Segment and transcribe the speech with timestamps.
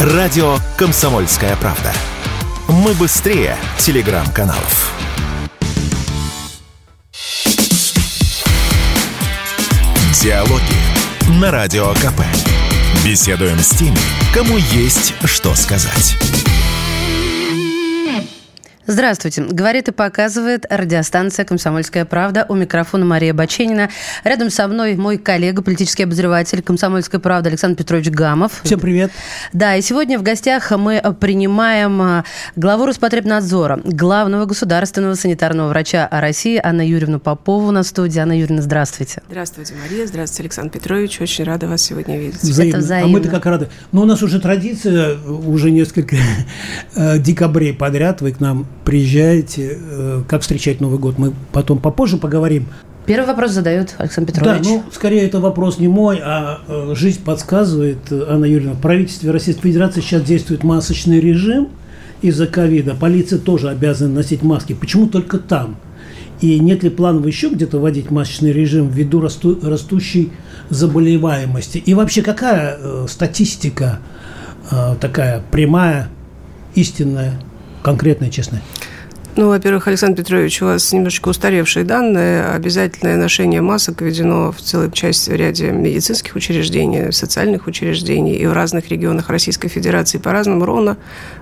[0.00, 1.92] Радио «Комсомольская правда».
[2.68, 4.94] Мы быстрее телеграм-каналов.
[10.22, 10.62] Диалоги
[11.38, 12.22] на Радио КП.
[13.04, 13.98] Беседуем с теми,
[14.32, 16.16] кому есть что сказать.
[18.90, 19.42] Здравствуйте.
[19.42, 22.44] Говорит и показывает радиостанция «Комсомольская правда».
[22.48, 23.88] У микрофона Мария Баченина.
[24.24, 28.60] Рядом со мной мой коллега, политический обозреватель «Комсомольской правды» Александр Петрович Гамов.
[28.64, 29.12] Всем привет.
[29.52, 32.24] Да, и сегодня в гостях мы принимаем а,
[32.56, 38.18] главу Роспотребнадзора, главного государственного санитарного врача России Анна Юрьевна Попова на студии.
[38.18, 39.22] Анна Юрьевна, здравствуйте.
[39.28, 40.04] Здравствуйте, Мария.
[40.04, 41.20] Здравствуйте, Александр Петрович.
[41.20, 42.42] Очень рада вас сегодня видеть.
[42.42, 42.70] Взаимно.
[42.70, 43.08] Это взаимно.
[43.08, 43.68] А мы-то как рады.
[43.92, 46.16] Но ну, у нас уже традиция, уже несколько
[46.96, 52.16] э, декабрей подряд вы к нам приезжаете, э, как встречать Новый год, мы потом попозже
[52.16, 52.66] поговорим.
[53.06, 54.62] Первый вопрос задает Александр Петрович.
[54.62, 59.30] Да, ну, скорее это вопрос не мой, а э, жизнь подсказывает, Анна Юрьевна, в правительстве
[59.30, 61.68] Российской Федерации сейчас действует масочный режим
[62.22, 62.94] из-за ковида.
[62.94, 64.74] Полиция тоже обязана носить маски.
[64.74, 65.76] Почему только там?
[66.40, 70.32] И нет ли планов еще где-то вводить масочный режим ввиду расту, растущей
[70.70, 71.78] заболеваемости?
[71.78, 73.98] И вообще какая э, статистика
[74.70, 76.08] э, такая прямая,
[76.74, 77.40] истинная
[77.82, 78.62] конкретное, честное?
[79.36, 82.44] Ну, во-первых, Александр Петрович, у вас немножечко устаревшие данные.
[82.46, 88.52] Обязательное ношение масок введено в целой части в ряде медицинских учреждений, социальных учреждений и в
[88.52, 90.96] разных регионах Российской Федерации по-разному, ровно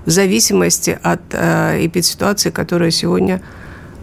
[0.05, 3.41] в зависимости от э, эпидситуации, которая сегодня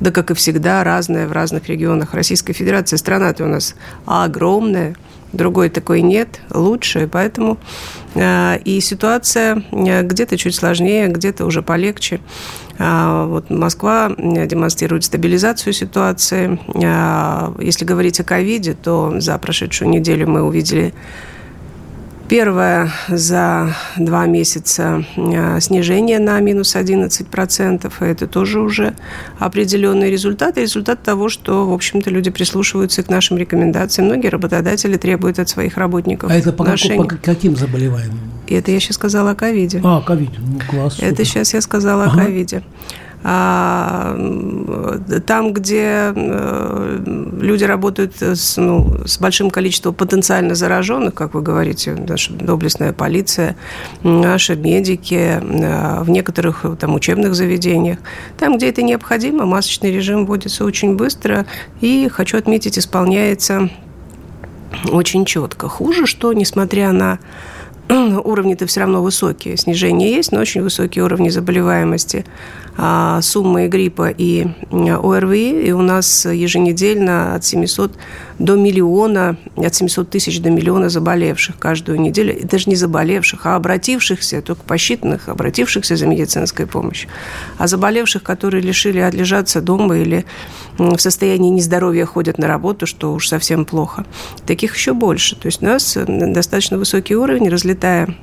[0.00, 2.96] да как и всегда, разная в разных регионах Российской Федерации.
[2.96, 4.94] Страна-то у нас огромная,
[5.32, 7.58] другой такой нет, лучше, поэтому
[8.14, 12.20] э, и ситуация э, где-то чуть сложнее, где-то уже полегче.
[12.78, 16.58] Э, вот Москва демонстрирует стабилизацию ситуации.
[17.62, 20.94] Если говорить о ковиде, то за прошедшую неделю мы увидели
[22.28, 27.92] Первое за два месяца э, снижение на минус 11%.
[28.00, 28.94] Это тоже уже
[29.38, 30.58] определенный результат.
[30.58, 34.08] И результат того, что, в общем-то, люди прислушиваются к нашим рекомендациям.
[34.08, 38.18] Многие работодатели требуют от своих работников А это по, по каким заболеваниям?
[38.48, 39.80] Это я сейчас сказала о ковиде.
[39.84, 40.38] А, ковиде.
[40.38, 40.96] Ну, класс.
[40.98, 41.26] Это супер.
[41.26, 42.22] сейчас я сказала ага.
[42.22, 42.62] о ковиде.
[45.26, 46.98] Там, где э,
[47.40, 53.56] люди работают с, ну, с большим количеством потенциально зараженных, как вы говорите, наша доблестная полиция,
[54.04, 57.98] наши медики, э, в некоторых там, учебных заведениях,
[58.38, 61.46] там, где это необходимо, масочный режим вводится очень быстро
[61.80, 63.70] и, хочу отметить, исполняется
[64.88, 65.68] очень четко.
[65.68, 67.18] Хуже, что, несмотря на
[67.88, 69.56] уровни-то все равно высокие.
[69.56, 72.24] Снижение есть, но очень высокие уровни заболеваемости.
[72.78, 77.92] А, суммы гриппа и ОРВИ, и у нас еженедельно от 700
[78.38, 82.36] до миллиона, от 700 тысяч до миллиона заболевших каждую неделю.
[82.36, 87.08] И даже не заболевших, а обратившихся, только посчитанных, обратившихся за медицинской помощью.
[87.56, 90.26] А заболевших, которые решили отлежаться дома или
[90.76, 94.04] в состоянии нездоровья ходят на работу, что уж совсем плохо.
[94.46, 95.34] Таких еще больше.
[95.36, 98.14] То есть у нас достаточно высокий уровень, разлетая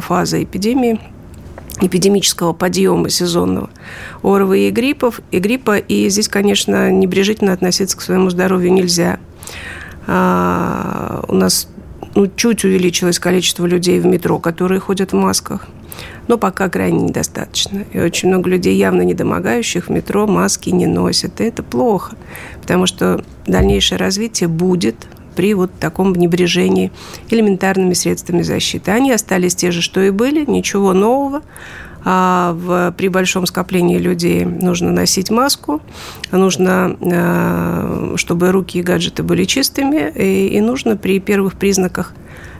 [0.00, 1.00] фаза эпидемии–
[1.80, 3.70] эпидемического подъема сезонного
[4.22, 5.78] ОРВИ и гриппов, и гриппа.
[5.78, 9.18] И здесь, конечно, небрежительно относиться к своему здоровью нельзя.
[10.06, 11.68] А, у нас
[12.14, 15.66] ну, чуть увеличилось количество людей в метро, которые ходят в масках,
[16.28, 17.84] но пока крайне недостаточно.
[17.92, 21.40] И очень много людей, явно недомогающих, в метро маски не носят.
[21.40, 22.16] И это плохо,
[22.60, 24.96] потому что дальнейшее развитие будет
[25.34, 26.92] при вот таком небрежении
[27.30, 28.90] элементарными средствами защиты.
[28.90, 31.42] Они остались те же, что и были, ничего нового.
[32.02, 35.82] А в, при большом скоплении людей нужно носить маску,
[36.32, 42.14] нужно, э, чтобы руки и гаджеты были чистыми, и, и нужно при первых признаках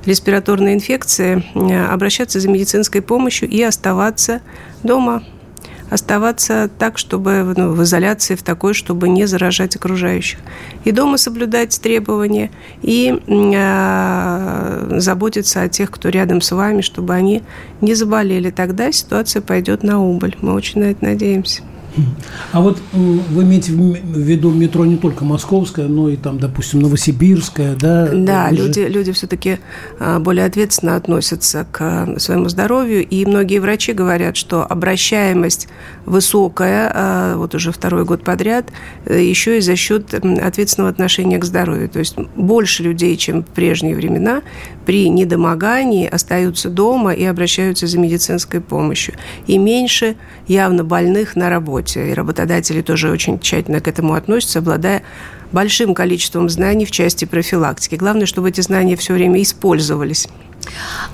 [0.04, 4.42] респираторной инфекции э, обращаться за медицинской помощью и оставаться
[4.82, 5.22] дома
[5.91, 10.39] оставаться так, чтобы ну, в изоляции, в такой, чтобы не заражать окружающих.
[10.84, 17.43] И дома соблюдать требования, и э, заботиться о тех, кто рядом с вами, чтобы они
[17.81, 18.50] не заболели.
[18.50, 20.37] Тогда ситуация пойдет на убыль.
[20.41, 21.62] Мы очень на это надеемся.
[22.52, 27.76] А вот вы имеете в виду метро не только московское, но и там, допустим, новосибирское,
[27.76, 28.08] да?
[28.12, 29.58] Да, люди, люди все-таки
[29.98, 35.69] а, более ответственно относятся к своему здоровью, и многие врачи говорят, что обращаемость
[36.06, 38.66] высокая, а, вот уже второй год подряд,
[39.06, 41.88] э, еще и за счет ответственного отношения к здоровью.
[41.88, 44.42] То есть больше людей, чем в прежние времена,
[44.90, 49.14] при недомогании остаются дома и обращаются за медицинской помощью.
[49.46, 50.16] И меньше
[50.48, 52.10] явно больных на работе.
[52.10, 55.04] И работодатели тоже очень тщательно к этому относятся, обладая
[55.52, 57.94] большим количеством знаний в части профилактики.
[57.94, 60.26] Главное, чтобы эти знания все время использовались.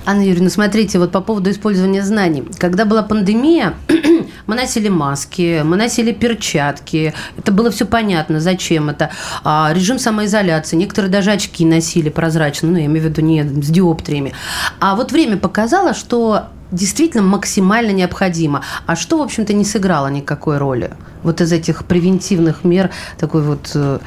[0.07, 2.45] Анна Юрьевна, смотрите, вот по поводу использования знаний.
[2.57, 3.75] Когда была пандемия,
[4.47, 7.13] мы носили маски, мы носили перчатки.
[7.37, 9.11] Это было все понятно, зачем это.
[9.43, 10.77] А, режим самоизоляции.
[10.77, 14.33] Некоторые даже очки носили прозрачно, ну, я имею в виду не с диоптриями.
[14.79, 18.63] А вот время показало, что действительно максимально необходимо.
[18.85, 20.91] А что, в общем-то, не сыграло никакой роли?
[21.23, 23.99] Вот из этих превентивных мер такой вот э,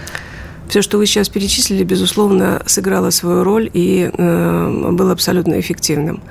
[0.69, 6.23] все, что вы сейчас перечислили, безусловно, сыграло свою роль и э, было абсолютно эффективным.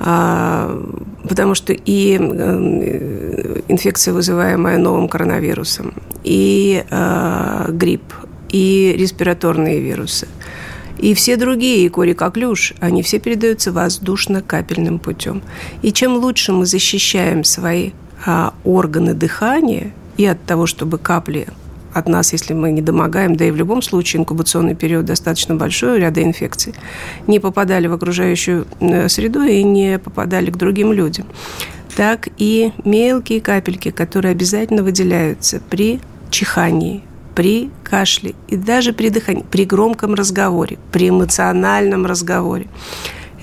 [0.00, 0.82] А,
[1.28, 5.94] потому что и э, инфекция, вызываемая новым коронавирусом,
[6.24, 8.12] и э, грипп,
[8.50, 10.28] и респираторные вирусы,
[10.98, 15.42] и все другие, и кори коклюш, они все передаются воздушно-капельным путем.
[15.82, 17.90] И чем лучше мы защищаем свои
[18.24, 21.48] а, органы дыхания и от того, чтобы капли
[21.94, 25.96] от нас, если мы не домогаем, да и в любом случае инкубационный период достаточно большой
[25.96, 26.74] у ряда инфекций,
[27.26, 31.26] не попадали в окружающую э, среду и не попадали к другим людям.
[31.96, 36.00] Так и мелкие капельки, которые обязательно выделяются при
[36.30, 37.02] чихании,
[37.34, 42.66] при кашле и даже при дыхании, при громком разговоре, при эмоциональном разговоре.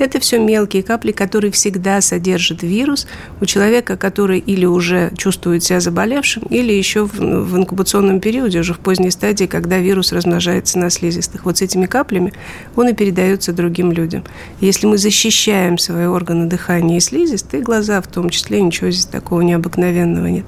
[0.02, 3.06] Это все мелкие капли, которые всегда содержат вирус
[3.40, 8.74] у человека, который или уже чувствует себя заболевшим, или еще в, в инкубационном периоде, уже
[8.74, 11.46] в поздней стадии, когда вирус размножается на слизистых.
[11.46, 12.34] Вот с этими каплями
[12.76, 14.24] он и передается другим людям.
[14.60, 19.42] Если мы защищаем свои органы дыхания и слизистые, глаза в том числе, ничего здесь такого
[19.42, 20.46] необыкновенного нет,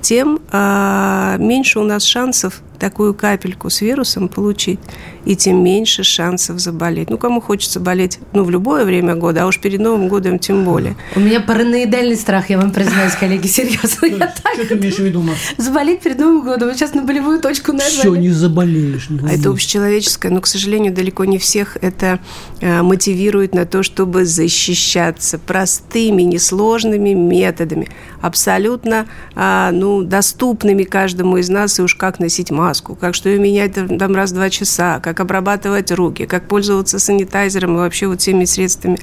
[0.00, 4.78] тем а, меньше у нас шансов такую капельку с вирусом получить,
[5.24, 7.10] и тем меньше шансов заболеть.
[7.10, 10.64] Ну, кому хочется болеть, ну, в любое время года, а уж перед Новым годом тем
[10.64, 10.96] более.
[11.14, 14.06] У меня параноидальный страх, я вам признаюсь, коллеги, серьезно.
[14.06, 14.54] Я так...
[14.54, 15.24] Что ты имеешь в виду?
[15.56, 16.72] Заболеть перед Новым годом.
[16.74, 18.00] Сейчас на болевую точку нажали.
[18.00, 19.08] Все, не заболеешь.
[19.24, 22.20] А это общечеловеческое, но, к сожалению, далеко не всех это
[22.60, 27.88] э, мотивирует на то, чтобы защищаться простыми, несложными методами,
[28.20, 33.28] абсолютно, э, ну, доступными каждому из нас, и уж как носить маску маску, как что
[33.28, 38.20] ее менять там раз два часа, как обрабатывать руки, как пользоваться санитайзером и вообще вот
[38.20, 38.98] всеми средствами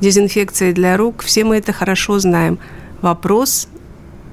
[0.00, 1.22] дезинфекции для рук.
[1.22, 2.58] Все мы это хорошо знаем.
[3.02, 3.68] Вопрос,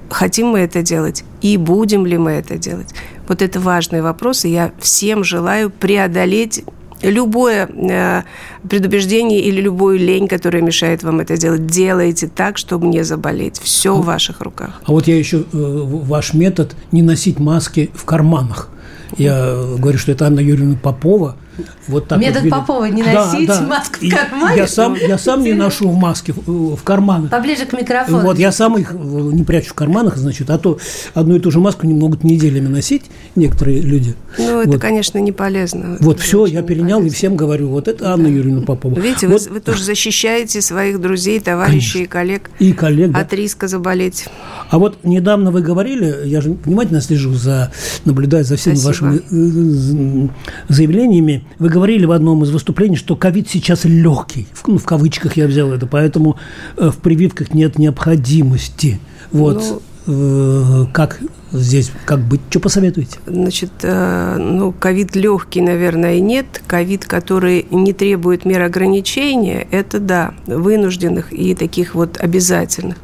[0.10, 2.94] хотим мы это делать и будем ли мы это делать.
[3.28, 6.64] Вот это важный вопрос, и я всем желаю преодолеть
[7.02, 8.24] любое э,
[8.68, 13.60] предубеждение или любую лень, которая мешает вам это делать, делайте так, чтобы не заболеть.
[13.62, 14.82] Все в ваших руках.
[14.86, 18.70] А вот я еще э, ваш метод не носить маски в карманах.
[19.18, 21.36] Я говорю, что это Анна Юрьевна Попова–
[21.88, 23.68] вот так Метод вот Попова не носить да, да.
[23.68, 24.58] маску в кармане.
[24.58, 27.30] Я сам, я сам не ношу маски в, в карманах.
[27.30, 28.20] Поближе к микрофону.
[28.22, 30.80] Вот, я сам их не прячу в карманах, значит, а то
[31.14, 33.04] одну и ту же маску не могут неделями носить
[33.36, 34.16] некоторые люди.
[34.38, 35.98] Ну, это, конечно, не полезно.
[36.00, 37.14] Вот, это все, я перенял полезно.
[37.14, 38.30] и всем говорю, вот это Анна да.
[38.30, 38.98] Юрьевна Попова.
[39.00, 39.42] Видите, вот.
[39.48, 42.06] вы, вы тоже защищаете своих друзей, товарищей конечно.
[42.06, 44.26] и коллег, и коллег от риска заболеть.
[44.70, 47.72] А вот недавно вы говорили, я же внимательно слежу за,
[48.06, 49.06] наблюдаю за всеми Спасибо.
[49.08, 50.28] вашими э,
[50.70, 54.48] заявлениями, вы говорили в одном из выступлений, что ковид сейчас легкий.
[54.54, 56.38] В, ну, в кавычках я взял это, поэтому
[56.78, 59.00] э, в прививках нет необходимости.
[59.32, 59.82] Вот.
[60.08, 61.20] Ну, э, как
[61.52, 63.20] здесь, как быть, что посоветуете?
[63.26, 66.62] Значит, э, ну, ковид легкий, наверное, нет.
[66.68, 72.98] Ковид, который не требует мер ограничения, это да, вынужденных и таких вот обязательных.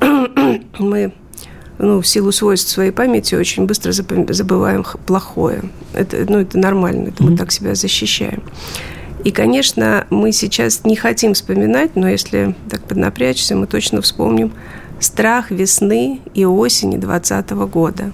[0.78, 1.12] Мы
[1.80, 5.62] ну, в силу свойств своей памяти очень быстро забываем плохое.
[5.94, 7.30] Это, ну, это нормально, это mm-hmm.
[7.30, 8.42] мы так себя защищаем.
[9.24, 14.52] И, конечно, мы сейчас не хотим вспоминать, но если так поднапрячься, мы точно вспомним
[14.98, 18.12] страх весны и осени 2020 года,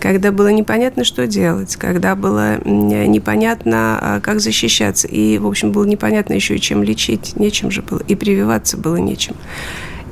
[0.00, 5.84] когда было непонятно, что делать, когда было непонятно, а, как защищаться, и, в общем, было
[5.84, 9.34] непонятно еще и чем лечить, нечем же было, и прививаться было нечем.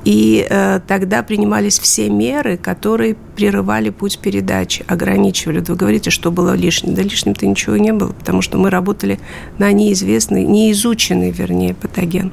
[0.04, 5.60] И э, тогда принимались все меры, которые прерывали путь передачи, ограничивали.
[5.60, 6.94] Вы говорите, что было лишним.
[6.94, 9.20] Да лишним-то ничего не было, потому что мы работали
[9.58, 12.32] на неизвестный, неизученный, вернее, патоген.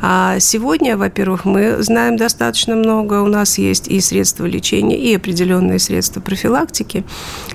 [0.00, 3.22] А сегодня, во-первых, мы знаем достаточно много.
[3.22, 7.04] У нас есть и средства лечения, и определенные средства профилактики,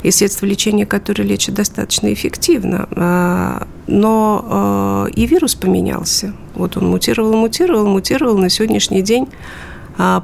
[0.03, 2.87] и средства лечения, которые лечат достаточно эффективно.
[2.95, 6.33] А, но а, и вирус поменялся.
[6.55, 8.37] Вот он мутировал, мутировал, мутировал.
[8.37, 9.27] На сегодняшний день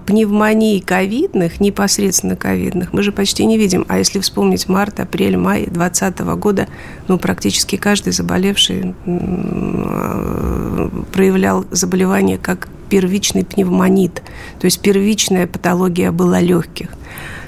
[0.06, 3.86] пневмоний ковидных, непосредственно ковидных, мы же почти не видим.
[3.88, 6.68] А если вспомнить март, апрель, май 2020 года,
[7.08, 8.96] ну, практически каждый заболевший
[11.14, 14.24] проявлял заболевание как первичный пневмонит,
[14.60, 16.88] то есть первичная патология была легких.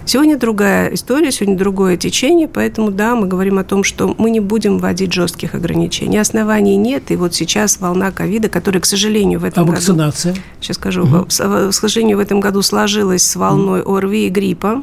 [0.10, 4.40] Сегодня другая история, сегодня другое течение, поэтому, да, мы говорим о том, что мы не
[4.40, 6.18] будем вводить жестких ограничений.
[6.18, 9.76] Оснований нет, и вот сейчас волна ковида, которая, к сожалению, в этом а году...
[9.78, 10.36] вакцинация?
[10.62, 11.04] Сейчас скажу.
[11.04, 11.26] Угу.
[11.26, 14.82] К сожалению, в этом году сложилась с волной ОРВИ и гриппа.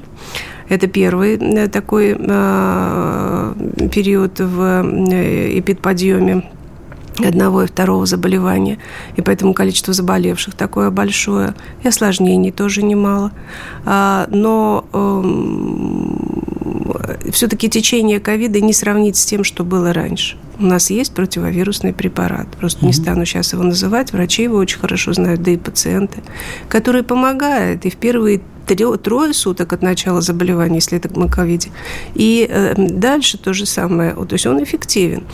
[0.69, 3.55] Это первый э, такой э,
[3.93, 4.83] период в
[5.59, 6.45] эпидподъеме
[7.19, 8.79] одного и второго заболевания,
[9.17, 13.33] и поэтому количество заболевших такое большое, и осложнений тоже немало.
[13.85, 16.45] А, но эм,
[17.31, 20.37] все-таки течение ковида не сравнить с тем, что было раньше.
[20.59, 22.49] У нас есть противовирусный препарат.
[22.59, 22.87] Просто mm-hmm.
[22.87, 24.13] не стану сейчас его называть.
[24.13, 26.23] Врачи его очень хорошо знают, да и пациенты,
[26.69, 27.85] который помогает.
[27.85, 31.71] И в первые трое суток от начала заболевания, если это мы ковиде.
[32.15, 34.15] И э, дальше то же самое.
[34.15, 35.25] То есть он эффективен.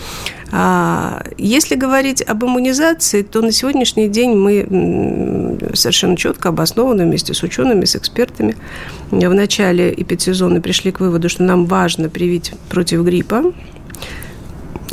[0.50, 7.42] А, если говорить об иммунизации, то на сегодняшний день мы совершенно четко, обоснованно вместе с
[7.42, 8.56] учеными, с экспертами
[9.10, 13.44] в начале эпидсезона пришли к выводу, что нам важно привить против гриппа,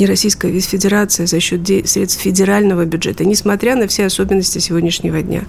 [0.00, 5.42] и Российская Федерация за счет средств федерального бюджета, несмотря на все особенности сегодняшнего дня,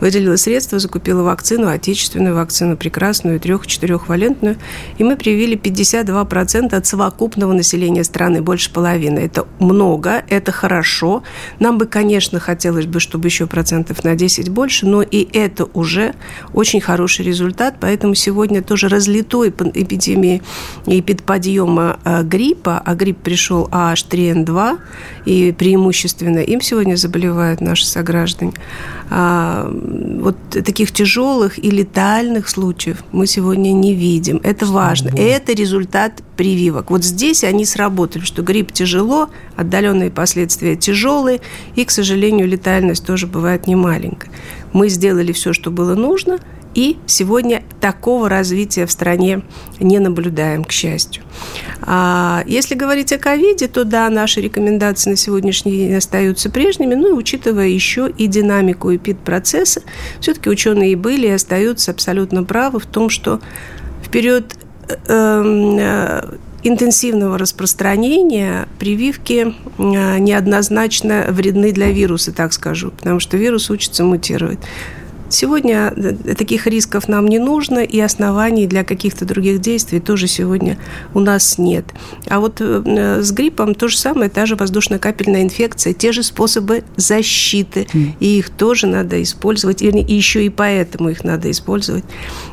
[0.00, 4.56] выделила средства, закупила вакцину, отечественную вакцину, прекрасную, трех-четырехвалентную,
[4.98, 9.20] и мы привили 52% от совокупного населения страны, больше половины.
[9.20, 11.22] Это много, это хорошо.
[11.60, 16.14] Нам бы, конечно, хотелось бы, чтобы еще процентов на 10 больше, но и это уже
[16.54, 20.42] очень хороший результат, поэтому сегодня тоже разлитой эпидемии
[20.86, 24.78] и подъема э, гриппа, а грипп пришел а H3N2,
[25.24, 28.52] и преимущественно им сегодня заболевают наши сограждане.
[29.10, 29.70] А,
[30.20, 34.40] вот таких тяжелых и летальных случаев мы сегодня не видим.
[34.42, 35.10] Это важно.
[35.10, 35.22] Богу.
[35.22, 36.90] Это результат прививок.
[36.90, 41.40] Вот здесь они сработали, что грипп тяжело, отдаленные последствия тяжелые,
[41.74, 44.30] и, к сожалению, летальность тоже бывает немаленькая.
[44.72, 46.38] Мы сделали все, что было нужно–
[46.74, 49.42] и сегодня такого развития в стране
[49.78, 51.22] не наблюдаем, к счастью.
[51.84, 57.08] А если говорить о ковиде, то да, наши рекомендации на сегодняшний день остаются прежними, ну
[57.08, 59.82] и учитывая еще и динамику эпид-процесса,
[60.20, 63.40] все-таки ученые были и остаются абсолютно правы в том, что
[64.02, 64.56] в период
[65.08, 73.70] эм, э, интенсивного распространения прививки э, неоднозначно вредны для вируса, так скажу, потому что вирус
[73.70, 74.60] учится мутировать.
[75.32, 80.76] Сегодня э, таких рисков нам не нужно, и оснований для каких-то других действий тоже сегодня
[81.14, 81.86] у нас нет.
[82.28, 86.84] А вот э, с гриппом то же самое, та же воздушно-капельная инфекция, те же способы
[86.96, 87.88] защиты,
[88.20, 92.04] и их тоже надо использовать, и еще и поэтому их надо использовать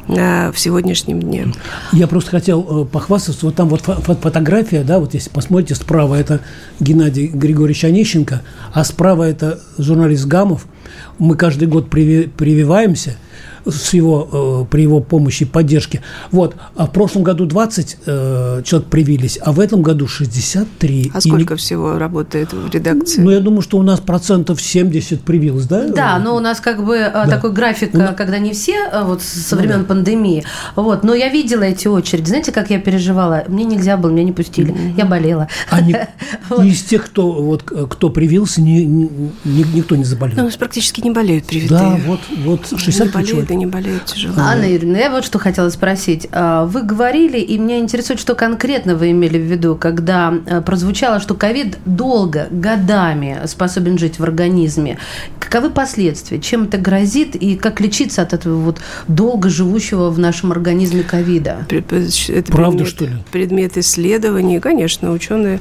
[0.08, 1.54] э, в сегодняшнем дне.
[1.92, 6.40] Я просто хотел похвастаться, вот там вот фотография, да, вот если посмотрите, справа это
[6.80, 10.66] Геннадий Григорьевич Онищенко, а справа это журналист Гамов–
[11.20, 13.18] мы каждый год прививаемся–
[13.66, 16.02] с его, э, при его помощи и поддержке.
[16.32, 16.56] Вот.
[16.76, 21.12] А в прошлом году 20 э, человек привились, а в этом году 63.
[21.14, 21.58] А сколько и...
[21.58, 23.22] всего работает в редакции?
[23.22, 25.88] Ну, я думаю, что у нас процентов 70 привилось, да?
[25.88, 27.28] Да, но у нас как бы э, да.
[27.28, 29.88] такой график, ну, когда не все, э, вот со времен ну, да.
[29.88, 30.44] пандемии.
[30.76, 31.04] Вот.
[31.04, 32.28] Но я видела эти очереди.
[32.28, 33.44] Знаете, как я переживала?
[33.48, 34.74] Мне нельзя было, меня не пустили.
[34.74, 34.98] Mm-hmm.
[34.98, 35.48] Я болела.
[35.70, 36.08] А не,
[36.50, 36.64] вот.
[36.64, 40.36] из тех, кто, вот, кто привился, ни, ни, никто не заболел?
[40.38, 41.80] Ну, практически не болеют привитые.
[41.80, 44.36] Да, вот, вот 60 человек не болеют тяжело.
[44.38, 46.28] Анна Юрьевна, я вот что хотела спросить.
[46.32, 51.20] А, вы говорили, и меня интересует, что конкретно вы имели в виду, когда а, прозвучало,
[51.20, 54.98] что ковид долго, годами способен жить в организме.
[55.40, 56.40] Каковы последствия?
[56.40, 61.66] Чем это грозит и как лечиться от этого вот долго живущего в нашем организме ковида?
[61.70, 63.14] Это Правда, предмет, что ли?
[63.32, 65.60] Предмет исследований, конечно, ученые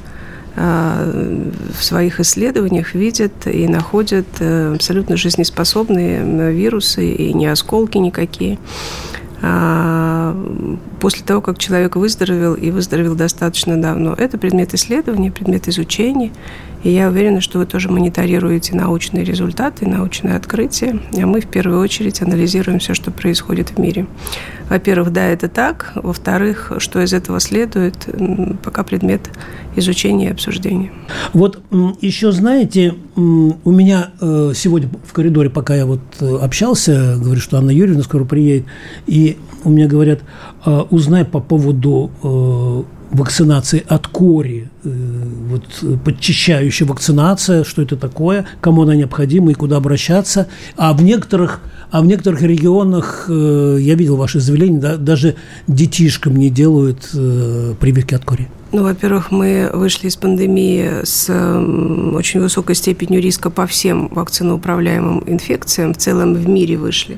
[0.59, 8.57] в своих исследованиях видят и находят э, абсолютно жизнеспособные вирусы и не осколки никакие.
[9.41, 10.35] А,
[10.99, 14.13] после того, как человек выздоровел и выздоровел достаточно давно.
[14.13, 16.31] Это предмет исследования, предмет изучения.
[16.83, 20.99] И я уверена, что вы тоже мониторируете научные результаты, научные открытия.
[21.13, 24.07] А мы в первую очередь анализируем все, что происходит в мире.
[24.69, 25.91] Во-первых, да, это так.
[25.95, 28.07] Во-вторых, что из этого следует,
[28.63, 29.29] пока предмет
[29.75, 30.91] изучения и обсуждения.
[31.33, 31.61] Вот
[32.01, 37.57] еще знаете, у меня э, сегодня в коридоре, пока я вот э, общался, говорю, что
[37.57, 38.65] Анна Юрьевна скоро приедет,
[39.05, 40.21] и у меня говорят,
[40.63, 45.63] «А, узнай по поводу э, вакцинации от кори, вот
[46.03, 50.47] подчищающая вакцинация, что это такое, кому она необходима и куда обращаться.
[50.77, 51.61] А в некоторых,
[51.91, 55.35] а в некоторых регионах, я видел ваше заявление, да, даже
[55.67, 58.47] детишкам не делают прививки от кори.
[58.71, 65.93] Ну, во-первых, мы вышли из пандемии с очень высокой степенью риска по всем вакциноуправляемым инфекциям.
[65.93, 67.17] В целом в мире вышли.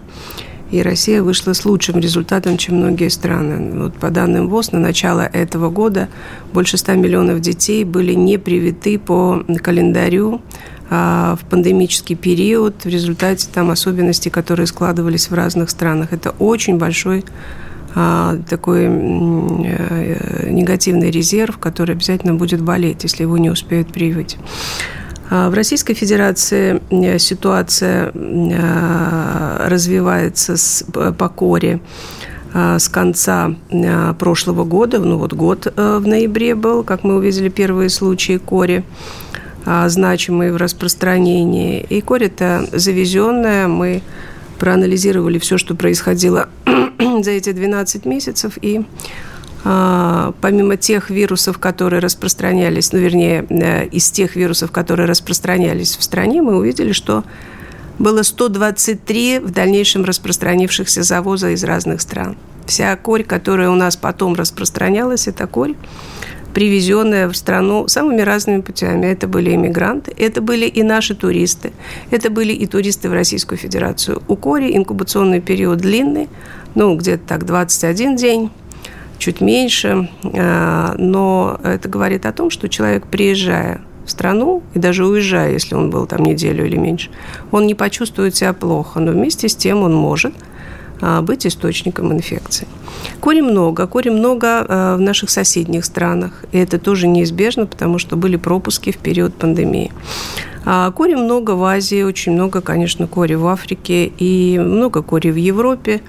[0.71, 3.83] И Россия вышла с лучшим результатом, чем многие страны.
[3.83, 6.07] Вот по данным ВОЗ, на начало этого года
[6.53, 10.41] больше 100 миллионов детей были не привиты по календарю
[10.89, 16.13] а, в пандемический период в результате там особенностей, которые складывались в разных странах.
[16.13, 17.25] Это очень большой
[17.93, 24.37] а, такой э, негативный резерв, который обязательно будет болеть, если его не успеют привить.
[25.33, 31.79] А, в Российской Федерации э, ситуация э, развивается с, по э,
[32.53, 33.55] с конца
[34.19, 38.83] прошлого года, ну вот год в ноябре был, как мы увидели первые случаи кори,
[39.65, 41.85] значимые в распространении.
[41.87, 44.01] И корь это завезенная, мы
[44.59, 46.49] проанализировали все, что происходило
[47.21, 48.83] за эти 12 месяцев, и а,
[49.63, 56.41] помимо тех вирусов, которые распространялись, ну, вернее, э, из тех вирусов, которые распространялись в стране,
[56.41, 57.23] мы увидели, что
[57.99, 62.35] было 123 в дальнейшем распространившихся завоза из разных стран.
[62.65, 65.75] Вся корь, которая у нас потом распространялась, это корь,
[66.53, 69.05] привезенная в страну самыми разными путями.
[69.05, 71.71] Это были иммигранты, это были и наши туристы,
[72.09, 74.21] это были и туристы в Российскую Федерацию.
[74.27, 76.29] У кори инкубационный период длинный,
[76.75, 78.51] ну, где-то так 21 день,
[79.21, 85.05] чуть меньше, э, но это говорит о том, что человек, приезжая в страну и даже
[85.05, 87.11] уезжая, если он был там неделю или меньше,
[87.51, 90.33] он не почувствует себя плохо, но вместе с тем он может
[91.01, 92.67] э, быть источником инфекции.
[93.19, 98.15] Кори много, кори много э, в наших соседних странах, и это тоже неизбежно, потому что
[98.15, 99.91] были пропуски в период пандемии.
[100.65, 105.35] А кори много в Азии, очень много, конечно, кори в Африке и много кори в
[105.35, 106.01] Европе.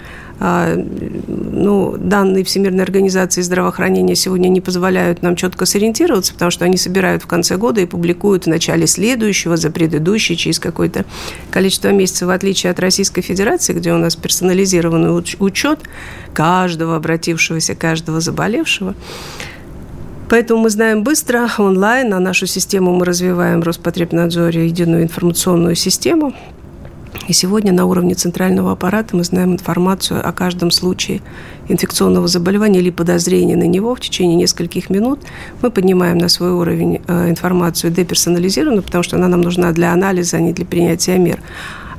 [0.44, 6.76] А, ну, данные Всемирной организации здравоохранения сегодня не позволяют нам четко сориентироваться, потому что они
[6.76, 11.04] собирают в конце года и публикуют в начале следующего, за предыдущий, через какое-то
[11.52, 15.78] количество месяцев, в отличие от Российской Федерации, где у нас персонализированный учет
[16.34, 18.96] каждого обратившегося, каждого заболевшего.
[20.28, 26.34] Поэтому мы знаем быстро онлайн, а нашу систему мы развиваем в Роспотребнадзоре, единую информационную систему–
[27.28, 31.20] и сегодня на уровне центрального аппарата мы знаем информацию о каждом случае
[31.68, 35.20] инфекционного заболевания или подозрения на него в течение нескольких минут.
[35.60, 40.38] Мы поднимаем на свой уровень э, информацию деперсонализированную, потому что она нам нужна для анализа,
[40.38, 41.40] а не для принятия мер.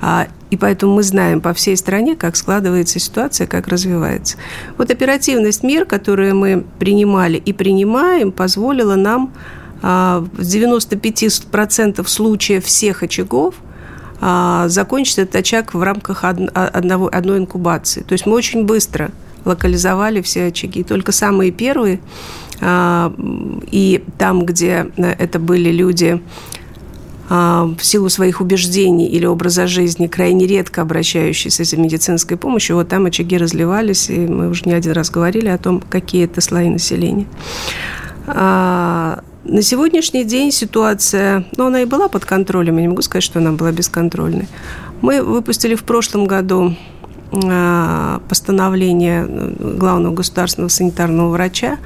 [0.02, 4.38] А, и поэтому мы знаем по всей стране, как складывается ситуация, как развивается.
[4.78, 9.32] Вот оперативность мер, которые мы принимали и принимаем, позволила нам
[9.82, 13.56] а, в 95% случаев всех очагов–
[14.68, 18.02] закончить этот очаг в рамках одного, одной инкубации.
[18.02, 19.12] То есть мы очень быстро
[19.46, 20.84] локализовали все очаги.
[20.84, 22.00] Только самые первые,
[22.62, 23.14] а,
[23.72, 26.22] и там, где это были люди
[27.30, 32.90] а, в силу своих убеждений или образа жизни, крайне редко обращающиеся за медицинской помощью, вот
[32.90, 36.70] там очаги разливались, и мы уже не один раз говорили о том, какие это слои
[36.70, 37.26] населения.
[39.44, 43.40] На сегодняшний день ситуация, ну, она и была под контролем, я не могу сказать, что
[43.40, 44.48] она была бесконтрольной.
[45.02, 46.76] Мы выпустили в прошлом году
[47.34, 51.78] а, постановление э, главного государственного санитарного врача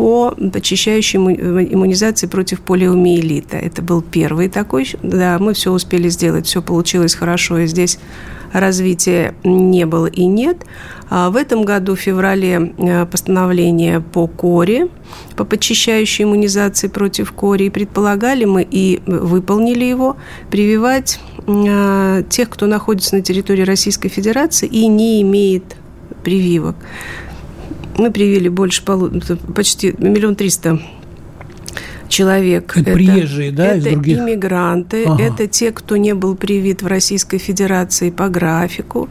[0.00, 3.58] по очищающей иммунизации против полиомиелита.
[3.58, 4.90] Это был первый такой.
[5.02, 7.98] Да, мы все успели сделать, все получилось хорошо, и здесь
[8.50, 10.64] развития не было и нет.
[11.10, 14.88] А в этом году, в феврале, э, постановление по коре,
[15.36, 17.64] по подчищающей иммунизации против кори.
[17.64, 20.16] И предполагали мы и выполнили его,
[20.50, 25.76] прививать э, тех, кто находится на территории Российской Федерации и не имеет
[26.24, 26.76] прививок.
[28.00, 28.82] Мы привили больше,
[29.54, 30.80] почти миллион триста
[32.10, 32.72] человек.
[32.76, 34.18] Это, это приезжие, да, это из других?
[34.18, 35.22] иммигранты, ага.
[35.22, 39.08] это те, кто не был привит в Российской Федерации по графику.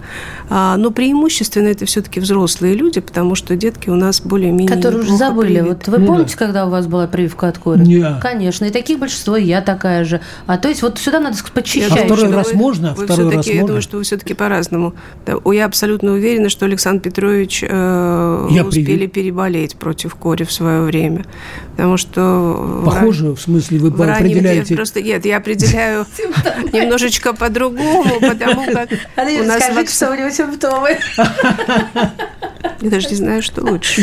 [0.50, 5.18] А, но преимущественно это все-таки взрослые люди, потому что детки у нас более-менее Которые уже
[5.18, 5.60] забыли.
[5.60, 5.68] Привиты.
[5.68, 6.46] Вот вы ну, помните, да.
[6.46, 7.80] когда у вас была прививка от кори?
[7.80, 8.20] Нет.
[8.22, 8.66] Конечно.
[8.66, 10.22] И таких большинство, и я такая же.
[10.46, 11.92] А то есть вот сюда надо подчищать.
[11.92, 12.94] А второй раз вы, можно?
[12.94, 13.52] Вы второй раз можно?
[13.52, 14.94] Я думаю, что вы все-таки по-разному.
[15.52, 19.14] Я абсолютно уверена, что Александр Петрович э, я успели привит.
[19.14, 21.26] переболеть против кори в свое время.
[21.76, 24.76] Потому что Похоже, в смысле, вы в определяете...
[24.76, 26.06] Просто нет, я определяю
[26.74, 29.64] немножечко по-другому, потому как у нас...
[29.64, 30.98] Скажите, что у него симптомы.
[32.82, 34.02] Я даже не знаю, что лучше.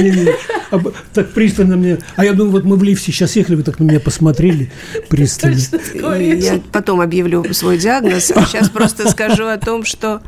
[1.12, 1.98] Так пристально мне...
[2.16, 4.70] А я думаю, вот мы в лифте сейчас ехали, вы так на меня посмотрели
[5.08, 5.60] пристально.
[5.94, 8.26] Я потом объявлю свой диагноз.
[8.26, 10.20] Сейчас просто скажу о том, что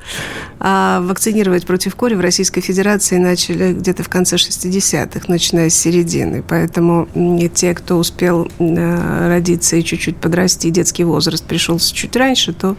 [0.61, 6.45] а, вакцинировать против кори в Российской Федерации начали где-то в конце 60-х, начиная с середины.
[6.47, 7.09] Поэтому
[7.55, 12.77] те, кто успел а, родиться и чуть-чуть подрасти, детский возраст пришелся чуть раньше, то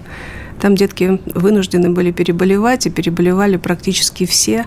[0.59, 4.65] Там детки вынуждены были переболевать, и переболевали практически все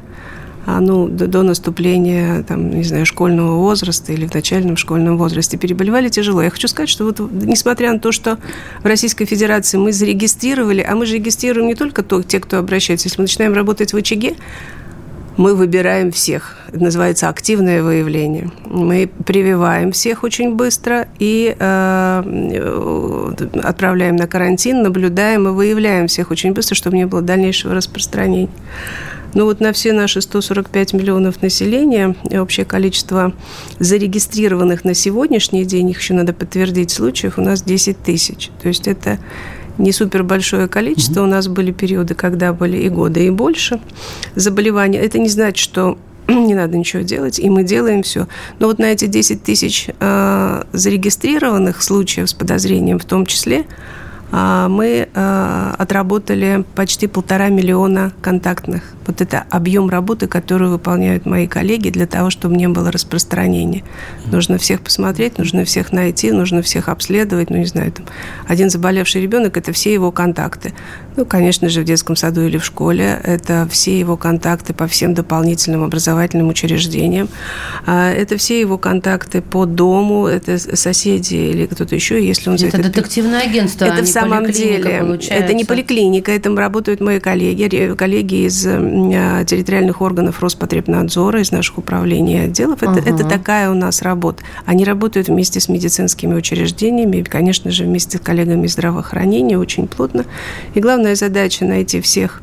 [0.67, 6.09] ну, до, до наступления, там, не знаю, школьного возраста или в начальном школьном возрасте переболевали
[6.09, 6.43] тяжело.
[6.43, 8.39] Я хочу сказать, что вот несмотря на то, что
[8.83, 13.09] в Российской Федерации мы зарегистрировали, а мы же регистрируем не только то, те, кто обращается,
[13.09, 14.37] если мы начинаем работать в очаге,
[15.37, 16.59] мы выбираем всех.
[16.69, 18.51] Это называется активное выявление.
[18.67, 26.53] Мы прививаем всех очень быстро и э, отправляем на карантин, наблюдаем и выявляем всех очень
[26.53, 28.51] быстро, чтобы не было дальнейшего распространения.
[29.35, 33.33] Ну вот на все наши 145 миллионов населения общее количество
[33.79, 38.51] зарегистрированных на сегодняшний день, их еще надо подтвердить случаев, у нас 10 тысяч.
[38.61, 39.19] То есть это
[39.79, 41.21] не супер большое количество.
[41.21, 41.29] Угу.
[41.29, 43.81] У нас были периоды, когда были и годы, и больше
[44.35, 44.99] заболеваний.
[44.99, 48.29] Это не значит, что не надо ничего делать, и мы делаем все.
[48.59, 53.65] Но вот на эти 10 тысяч э, зарегистрированных случаев с подозрением в том числе,
[54.33, 58.83] мы а, отработали почти полтора миллиона контактных.
[59.07, 63.83] Вот это объем работы, которую выполняют мои коллеги для того, чтобы не было распространения.
[64.31, 67.51] Нужно всех посмотреть, нужно всех найти, нужно всех обследовать.
[67.51, 68.07] Ну, не знаю, там,
[68.47, 70.73] один заболевший ребенок– это все его контакты.
[71.17, 75.13] Ну, конечно же, в детском саду или в школе это все его контакты по всем
[75.13, 77.29] дополнительным образовательным учреждениям.
[77.87, 82.57] А, это все его контакты по дому, это соседи или кто-то еще, если он...
[82.57, 84.99] Это детективное агентство, Это в самом деле.
[85.01, 85.45] Получается.
[85.45, 91.79] Это не поликлиника, это работают мои коллеги, коллеги из а, территориальных органов Роспотребнадзора, из наших
[91.79, 92.83] управлений и отделов.
[92.83, 94.43] Это, uh это такая у нас работа.
[94.67, 100.25] Они работают вместе с медицинскими учреждениями, конечно же, вместе с коллегами здравоохранения очень плотно.
[100.75, 102.43] И главная задача найти всех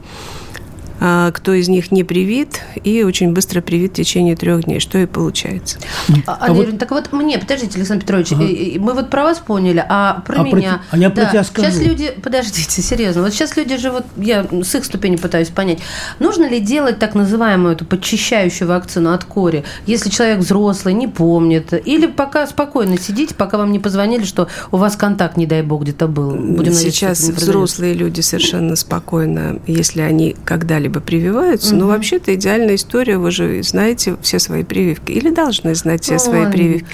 [1.00, 5.06] кто из них не привит, и очень быстро привит в течение трех дней, что и
[5.06, 5.80] получается.
[6.28, 6.78] А, а вот...
[6.78, 8.44] так вот мне, подождите, Александр Петрович, ага.
[8.80, 10.82] мы вот про вас поняли, а про а меня...
[10.90, 10.98] Про...
[10.98, 11.72] А я да, про тебя скажу.
[11.72, 15.80] Сейчас люди, подождите, серьезно, вот сейчас люди же, вот я с их ступени пытаюсь понять,
[16.20, 21.74] нужно ли делать так называемую эту подчищающую вакцину от кори, если человек взрослый, не помнит,
[21.74, 25.84] или пока спокойно сидите, пока вам не позвонили, что у вас контакт, не дай бог,
[25.84, 26.32] где-то был.
[26.32, 31.70] Будем Сейчас взрослые люди совершенно спокойно, если они когда-либо либо прививаются.
[31.70, 31.80] Угу.
[31.80, 35.12] Но вообще-то идеальная история, вы же знаете все свои прививки.
[35.12, 36.20] Или должны знать все Ой.
[36.20, 36.88] свои прививки.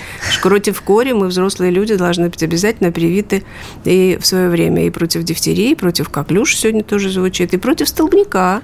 [0.44, 3.44] Против кори мы, взрослые люди, должны быть обязательно привиты
[3.86, 7.88] и в свое время и против дифтерии, и против коклюш сегодня тоже звучит, и против
[7.88, 8.62] столбняка.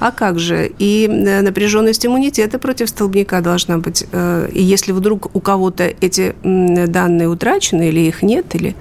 [0.00, 0.70] А как же?
[0.78, 4.06] И э, напряженность иммунитета против столбняка должна быть.
[4.12, 8.76] Э, и если вдруг у кого-то эти данные утрачены, или их нет, или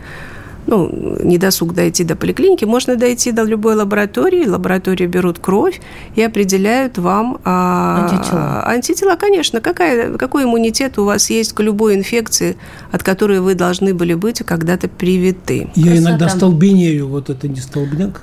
[0.68, 4.46] ну, не досуг дойти до поликлиники, можно дойти до любой лаборатории.
[4.46, 5.82] Лаборатории берут кровь
[6.16, 8.64] и определяют вам а, антитела.
[8.68, 9.62] Антитела, конечно.
[9.62, 12.58] Какая, какой иммунитет у вас есть к любой инфекции,
[12.92, 15.70] от которой вы должны были быть когда-то привиты.
[15.76, 16.10] Я Красота.
[16.10, 18.22] иногда столбенею, вот это не столбняк.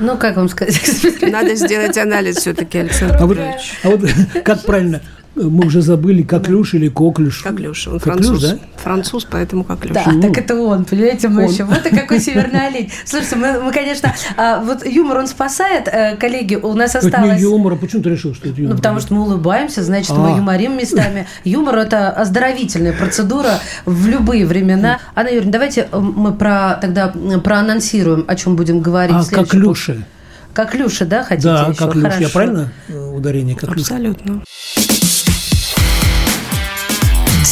[0.00, 0.80] Ну, как вам сказать?
[1.22, 4.00] Надо сделать анализ все-таки, Александр а вот, а вот
[4.44, 5.00] как правильно?
[5.36, 7.42] Мы уже забыли, Коклюш или Коклюш.
[7.42, 8.42] Коклюш, он Коклюш, француз.
[8.50, 8.58] Да?
[8.76, 9.92] Француз, поэтому Коклюш.
[9.92, 10.22] Да, ну.
[10.22, 11.50] так это он, понимаете, мы он.
[11.50, 11.64] еще.
[11.64, 12.90] Вот и какой северный олень.
[13.04, 17.30] Слушайте, мы, мы конечно, а, вот юмор он спасает, э, коллеги, у нас осталось...
[17.30, 18.74] Это не юмор, а почему ты решил, что это юмор?
[18.74, 20.14] Ну, потому что мы улыбаемся, значит, а.
[20.14, 21.26] мы юморим местами.
[21.42, 25.00] Юмор– это оздоровительная процедура в любые времена.
[25.16, 29.16] Анна Юрьевна, давайте э, мы про, тогда проанонсируем, о чем будем говорить.
[29.16, 30.04] А, Коклюши.
[30.52, 31.78] Коклюши, да, хотите Да, еще?
[31.78, 32.14] Коклюш.
[32.20, 33.80] Я правильно э, ударение Коклюш?
[33.80, 34.42] Абсолютно.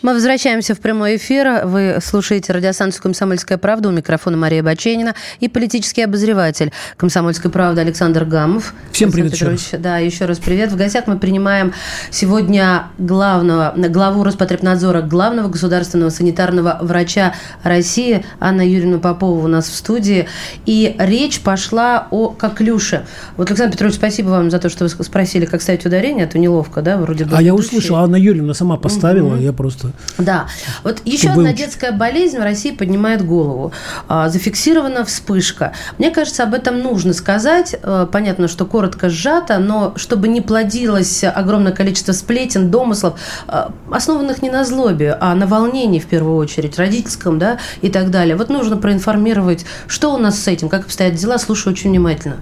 [0.00, 1.66] Мы возвращаемся в прямой эфир.
[1.66, 3.88] Вы слушаете радиостанцию «Комсомольская правда».
[3.88, 8.74] У микрофона Мария Баченина и политический обозреватель «Комсомольской правды» Александр Гамов.
[8.92, 9.70] Всем привет еще раз.
[9.76, 10.70] Да, еще раз привет.
[10.70, 11.72] В гостях мы принимаем
[12.12, 17.34] сегодня главного, главу Роспотребнадзора, главного государственного санитарного врача
[17.64, 20.28] России Анна Юрьевна Попова у нас в студии.
[20.64, 23.04] И речь пошла о коклюше.
[23.36, 26.38] Вот, Александр Петрович, спасибо вам за то, что вы спросили, как ставить ударение, а то
[26.38, 27.36] неловко, да, вроде бы.
[27.36, 29.42] А я услышал, Анна Юрьевна сама поставила, угу.
[29.42, 30.22] я просто что...
[30.22, 30.46] Да.
[30.84, 33.72] Вот еще одна детская болезнь в России поднимает голову.
[34.08, 35.72] А, зафиксирована вспышка.
[35.98, 37.76] Мне кажется, об этом нужно сказать.
[37.82, 44.42] А, понятно, что коротко сжато, но чтобы не плодилось огромное количество сплетен, домыслов, а, основанных
[44.42, 48.36] не на злобе, а на волнении в первую очередь, родительском, да, и так далее.
[48.36, 51.38] Вот нужно проинформировать, что у нас с этим, как обстоят дела.
[51.38, 52.36] Слушаю очень внимательно.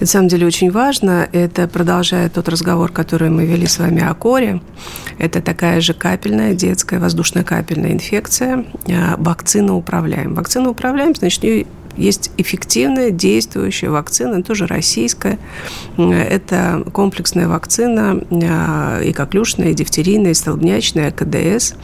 [0.00, 1.28] На самом деле очень важно.
[1.30, 4.62] Это продолжает тот разговор, который мы вели с вами о коре.
[5.18, 8.64] Это такая же капельная детская воздушно-капельная инфекция.
[8.88, 10.34] А, вакцина управляем.
[10.34, 11.44] Вакцина управляем, значит,
[11.96, 15.38] Есть эффективная, действующая вакцина, тоже российская.
[15.98, 21.74] Это комплексная вакцина э, и коклюшная, и дифтерийная, и столбнячная, КДС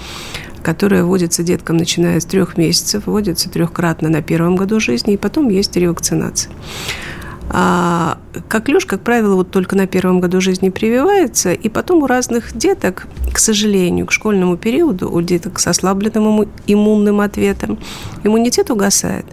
[0.62, 5.48] которая вводится деткам, начиная с трех месяцев, вводится трехкратно на первом году жизни, и потом
[5.48, 6.50] есть ревакцинация.
[7.48, 12.56] А коклюш, как правило, вот только на первом году жизни прививается, и потом у разных
[12.56, 17.78] деток, к сожалению, к школьному периоду, у деток с ослабленным иммунным ответом,
[18.24, 19.26] иммунитет угасает.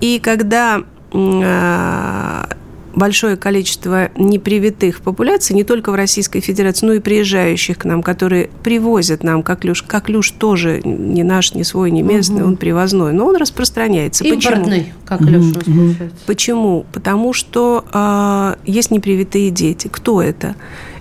[0.00, 0.82] И когда
[1.12, 2.48] а,
[2.96, 8.50] большое количество непривитых популяций, не только в Российской Федерации, но и приезжающих к нам, которые
[8.64, 9.82] привозят нам коклюш.
[9.82, 12.48] Коклюш тоже не наш, не свой, не местный, угу.
[12.48, 14.24] он привозной, но он распространяется.
[14.24, 15.44] Импортный коклюш.
[15.44, 15.94] Угу.
[16.26, 16.86] Почему?
[16.92, 19.88] Потому что э, есть непривитые дети.
[19.88, 20.56] Кто это?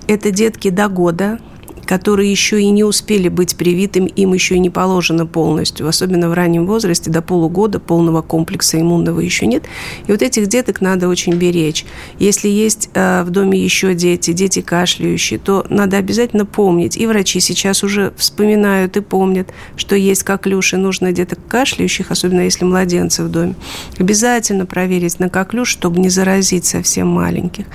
[0.08, 1.40] Это детки до года,
[1.86, 6.34] которые еще и не успели быть привитыми, им еще и не положено полностью, особенно в
[6.34, 9.64] раннем возрасте, до полугода полного комплекса иммунного еще нет.
[10.08, 11.86] И вот этих деток надо очень беречь.
[12.20, 17.40] Если есть э, в доме еще дети, дети кашляющие, то надо обязательно помнить, и врачи
[17.40, 23.30] сейчас уже вспоминают и помнят, что есть коклюши, нужно деток кашляющих, особенно если младенцы в
[23.30, 23.56] доме,
[24.00, 27.66] обязательно проверить на коклюш, чтобы не заразить совсем маленьких.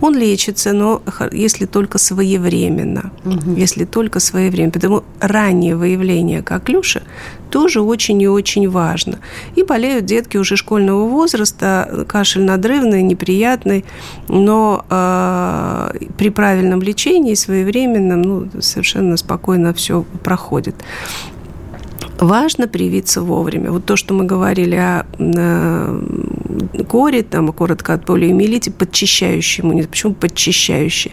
[0.00, 3.12] Он лечится, но если только своевременно.
[3.24, 4.72] Угу если только своевременно.
[4.72, 7.02] Потому раннее выявление коклюша
[7.50, 9.18] тоже очень и очень важно.
[9.56, 13.84] И болеют детки уже школьного возраста, кашель надрывный, неприятный,
[14.28, 20.76] но э, при правильном лечении своевременном ну, совершенно спокойно все проходит.
[22.18, 23.70] Важно привиться вовремя.
[23.70, 26.02] Вот то, что мы говорили о э,
[26.86, 29.90] коре, там, коротко от полиомиелите, подчищающий иммунитет.
[29.90, 31.12] Почему подчищающий?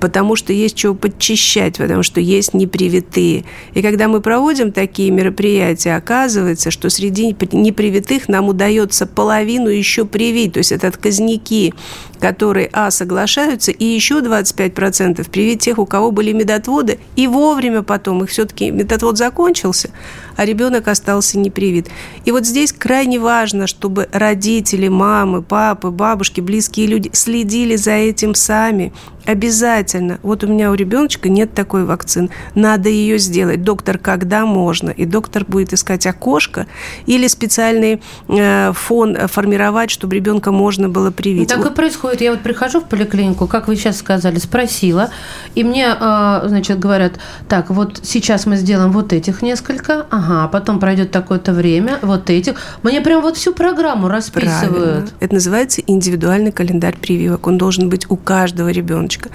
[0.00, 3.44] Потому что есть чего подчищать, потому что есть непривитые.
[3.74, 10.54] И когда мы проводим такие мероприятия, оказывается, что среди непривитых нам удается половину еще привить,
[10.54, 11.74] то есть это отказники,
[12.20, 18.22] которые, а, соглашаются, и еще 25% привить тех, у кого были медотводы, и вовремя потом,
[18.22, 19.90] их все-таки медотвод закончился,
[20.36, 21.88] а ребенок остался непривит.
[22.24, 28.34] И вот здесь крайне важно, чтобы родители, мамы, папы, бабушки, близкие люди следили за этим
[28.34, 28.92] сами.
[29.26, 30.18] Обязательно.
[30.22, 32.30] Вот у меня у ребеночка нет такой вакцины.
[32.54, 33.62] Надо ее сделать.
[33.62, 34.90] Доктор, когда можно?
[34.90, 36.66] И доктор будет искать окошко
[37.06, 41.48] или специальный э, фон формировать, чтобы ребенка можно было привить.
[41.48, 41.72] Так вот.
[41.72, 42.09] и происходит.
[42.18, 45.10] Я вот прихожу в поликлинику, как вы сейчас сказали, спросила,
[45.54, 47.14] и мне, э, значит, говорят,
[47.48, 52.54] так, вот сейчас мы сделаем вот этих несколько, ага, потом пройдет такое-то время, вот этих.
[52.82, 54.70] Мне прям вот всю программу расписывают.
[54.70, 55.10] Правильно.
[55.20, 57.46] Это называется индивидуальный календарь прививок.
[57.46, 59.30] Он должен быть у каждого ребеночка.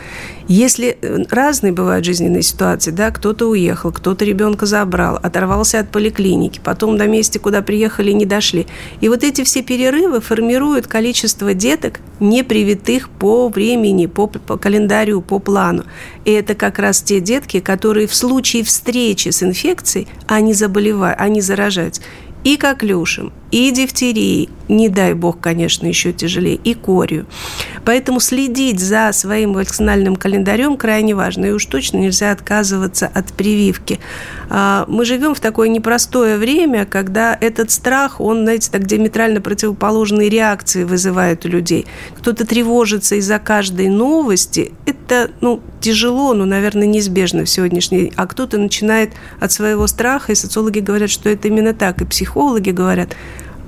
[0.47, 6.61] Если э, разные бывают жизненные ситуации, да, кто-то уехал, кто-то ребенка забрал, оторвался от поликлиники,
[6.63, 8.67] потом до места, куда приехали, не дошли.
[9.01, 15.21] И вот эти все перерывы формируют количество деток, не привитых по времени, по, по календарю,
[15.21, 15.85] по плану.
[16.25, 21.41] И это как раз те детки, которые в случае встречи с инфекцией, они заболевают, они
[21.41, 22.01] заражаются
[22.45, 27.25] и коклюшем, и дифтерией, не дай бог, конечно, еще тяжелее, и корью.
[27.85, 33.99] Поэтому следить за своим вакцинальным календарем крайне важно, и уж точно нельзя отказываться от прививки.
[34.49, 40.29] А, мы живем в такое непростое время, когда этот страх, он, знаете, так диаметрально противоположные
[40.29, 41.87] реакции вызывает у людей.
[42.17, 44.71] Кто-то тревожится из-за каждой новости.
[44.85, 48.13] Это, ну, тяжело, но, наверное, неизбежно в сегодняшней.
[48.15, 52.34] А кто-то начинает от своего страха, и социологи говорят, что это именно так, и психологи
[52.71, 53.15] говорят,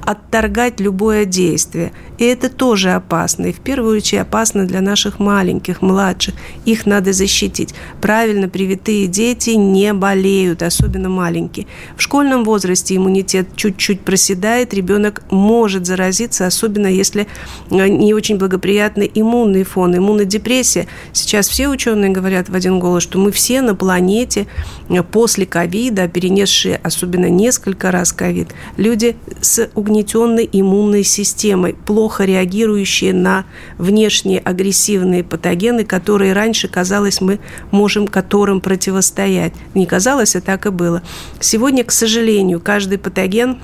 [0.07, 1.91] отторгать любое действие.
[2.17, 3.47] И это тоже опасно.
[3.47, 6.33] И в первую очередь опасно для наших маленьких, младших.
[6.63, 7.75] Их надо защитить.
[7.99, 11.67] Правильно привитые дети не болеют, особенно маленькие.
[11.97, 17.27] В школьном возрасте иммунитет чуть-чуть проседает, ребенок может заразиться, особенно если
[17.69, 20.87] э, не очень благоприятный иммунный фон, иммунодепрессия.
[21.11, 24.47] Сейчас все ученые говорят в один голос, что мы все на планете
[24.87, 32.25] э, после ковида, перенесшие особенно несколько раз ковид, люди с угнетением угнетенной иммунной системой, плохо
[32.25, 33.45] реагирующие на
[33.77, 37.39] внешние агрессивные патогены, которые раньше, казалось, мы
[37.71, 39.53] можем которым противостоять.
[39.73, 41.01] Не казалось, а так и было.
[41.39, 43.57] Сегодня, к сожалению, каждый патоген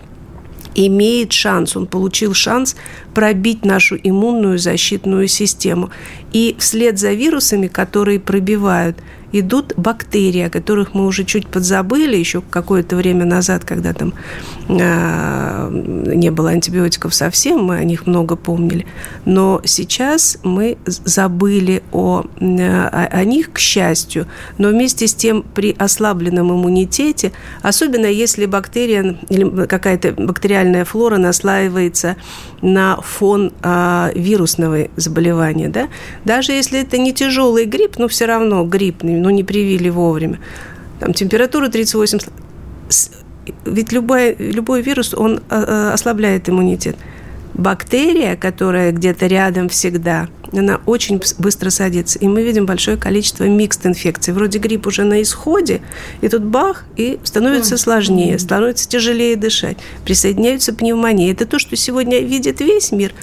[0.76, 2.76] имеет шанс, он получил шанс
[3.14, 5.92] пробить нашу иммунную защитную систему.
[6.32, 8.98] И вслед за вирусами, которые пробивают
[9.34, 14.14] идут бактерии, о которых мы уже чуть подзабыли еще какое-то время назад, когда там
[14.70, 15.70] э,
[16.16, 18.86] не было антибиотиков совсем, мы о них много помнили.
[19.26, 24.28] Но сейчас мы забыли о, о, о них, к счастью.
[24.58, 27.32] Но вместе с тем при ослабленном иммунитете,
[27.64, 32.16] особенно если бактерия или какая-то бактериальная флора наслаивается
[32.64, 35.90] на фон э, вирусного заболевания, да,
[36.26, 40.40] даже если это не тяжелый грипп, но все равно гриппный, но не привили вовремя.
[41.00, 42.20] Там температура 38
[43.66, 46.96] ведь любой, любой вирус, он э, э, ослабляет иммунитет.
[47.54, 52.20] Бактерия, которая где-то рядом всегда, она очень быстро садится.
[52.20, 54.34] И мы видим большое количество микст инфекций.
[54.34, 55.82] Вроде грипп уже на исходе,
[56.22, 59.78] и тут бах, и становится сложнее, становится тяжелее дышать.
[60.06, 61.32] Присоединяются пневмонии.
[61.32, 63.14] Это то, что сегодня видит весь мир.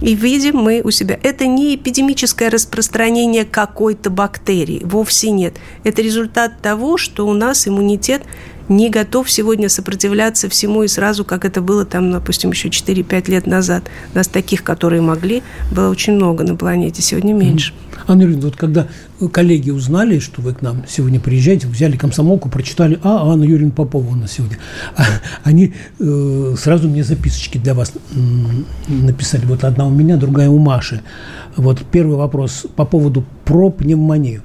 [0.00, 1.18] И видим мы у себя.
[1.22, 5.54] Это не эпидемическое распространение какой-то бактерии, вовсе нет.
[5.82, 8.22] Это результат того, что у нас иммунитет
[8.68, 13.46] не готов сегодня сопротивляться всему и сразу, как это было там, допустим, еще 4-5 лет
[13.46, 13.84] назад.
[14.14, 17.72] Нас таких, которые могли, было очень много на планете, сегодня меньше.
[18.06, 18.88] Анна Юрьевна, вот когда
[19.32, 24.08] коллеги узнали, что вы к нам сегодня приезжаете, взяли комсомолку, прочитали, а, Анна Юрьевна Попова
[24.08, 24.58] у нас сегодня,
[24.96, 25.02] а,
[25.42, 27.92] они э, сразу мне записочки для вас
[28.86, 29.44] написали.
[29.46, 31.02] Вот одна у меня, другая у Маши.
[31.56, 34.42] Вот первый вопрос по поводу про пневмонию.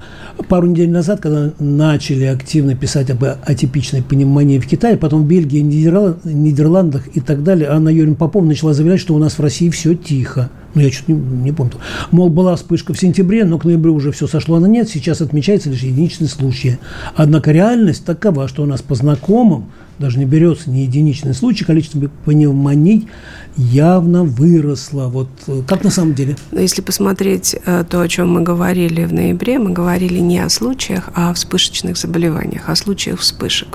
[0.48, 5.58] Пару недель назад, когда начали активно писать об атипичной пневмонии в Китае, потом в Бельгии,
[5.58, 9.94] Нидерландах и так далее, Анна Юрьевна Попова начала заявлять, что у нас в России все
[9.94, 10.48] тихо.
[10.74, 11.74] Ну, я что-то не, не помню.
[12.12, 14.88] Мол, была вспышка в сентябре, но к ноябрю уже все сошло на нет.
[14.88, 16.78] Сейчас отмечается лишь единичный случай.
[17.14, 19.66] Однако реальность такова, что у нас по знакомым
[19.98, 23.08] даже не берется не единичный случай, количество пневмоний
[23.56, 25.08] явно выросло.
[25.08, 25.28] Вот
[25.66, 26.36] как на самом деле?
[26.52, 31.10] Если посмотреть э, то, о чем мы говорили в ноябре, мы говорили не о случаях,
[31.14, 33.68] а о вспышечных заболеваниях, о случаях вспышек.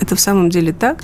[0.00, 1.02] Это в самом деле так.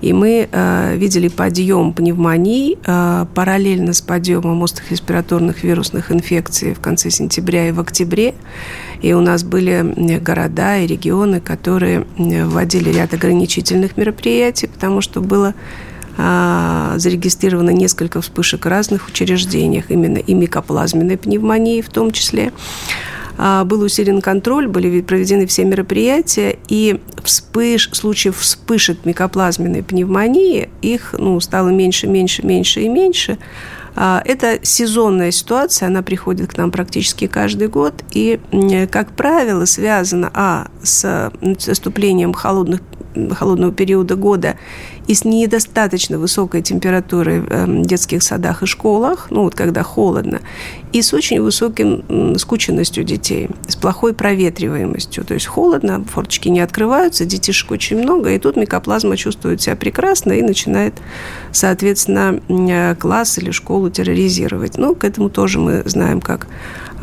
[0.00, 6.80] И мы э, видели подъем пневмоний э, параллельно с подъемом острых респираторных вирусных инфекций в
[6.80, 8.34] конце сентября и в октябре.
[9.00, 15.54] И у нас были города и регионы, которые вводили ряд ограничительных мероприятий, потому что было
[16.16, 22.52] зарегистрировано несколько вспышек в разных учреждениях, именно и микоплазменной пневмонии в том числе.
[23.36, 31.14] А, был усилен контроль, были проведены все мероприятия, и вспыш, случаев вспышек микоплазменной пневмонии, их
[31.18, 33.38] ну, стало меньше, меньше, меньше и меньше.
[33.96, 38.38] А, это сезонная ситуация, она приходит к нам практически каждый год, и,
[38.90, 42.80] как правило, связана а, с наступлением холодных
[43.32, 44.56] холодного периода года
[45.06, 50.40] и с недостаточно высокой температурой в эм, детских садах и школах, ну вот когда холодно,
[50.92, 55.24] и с очень высоким скученностью детей, с плохой проветриваемостью.
[55.24, 60.32] То есть холодно, форточки не открываются, детишек очень много, и тут микоплазма чувствует себя прекрасно
[60.32, 60.94] и начинает,
[61.52, 64.78] соответственно, э, класс или школу терроризировать.
[64.78, 66.46] Ну, к этому тоже мы знаем, как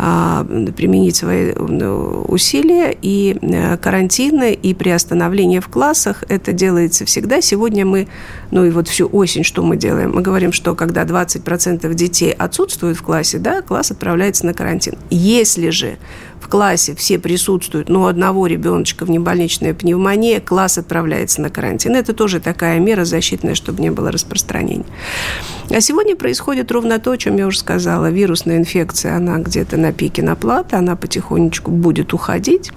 [0.01, 6.23] применить свои усилия и э, карантины, и приостановление в классах.
[6.27, 7.39] Это делается всегда.
[7.41, 8.07] Сегодня мы,
[8.49, 10.11] ну и вот всю осень что мы делаем?
[10.15, 14.95] Мы говорим, что когда 20% детей отсутствуют в классе, да, класс отправляется на карантин.
[15.11, 15.97] Если же
[16.41, 21.95] в классе все присутствуют, но у одного ребеночка внебольничная пневмония, класс отправляется на карантин.
[21.95, 24.85] Это тоже такая мера защитная, чтобы не было распространения.
[25.69, 28.09] А сегодня происходит ровно то, о чем я уже сказала.
[28.09, 32.71] Вирусная инфекция, она где-то на пике наплата, она потихонечку будет уходить,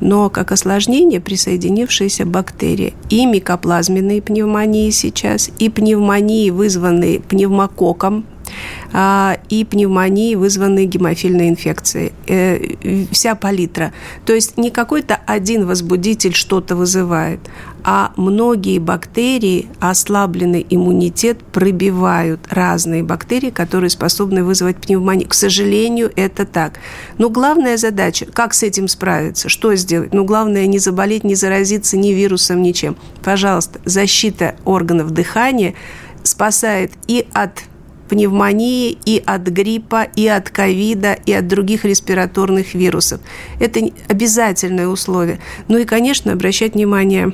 [0.00, 8.33] но как осложнение присоединившиеся бактерии и микоплазменные пневмонии сейчас, и пневмонии, вызванные пневмококком, а,
[9.48, 12.12] и пневмонии, вызванные гемофильной инфекцией.
[12.26, 13.92] Э, вся палитра.
[14.24, 17.40] То есть не какой-то один возбудитель что-то вызывает,
[17.82, 25.28] а многие бактерии, ослабленный иммунитет, пробивают разные бактерии, которые способны вызвать пневмонию.
[25.28, 26.80] К сожалению, это так.
[27.18, 30.14] Но главная задача, как с этим справиться, что сделать?
[30.14, 32.96] Ну, главное не заболеть, не заразиться ни вирусом, ничем.
[33.22, 35.74] Пожалуйста, защита органов дыхания
[36.22, 37.64] спасает и от
[38.14, 43.20] пневмонии, и от гриппа, и от ковида, и от других респираторных вирусов.
[43.58, 45.40] Это обязательное условие.
[45.66, 47.32] Ну и, конечно, обращать внимание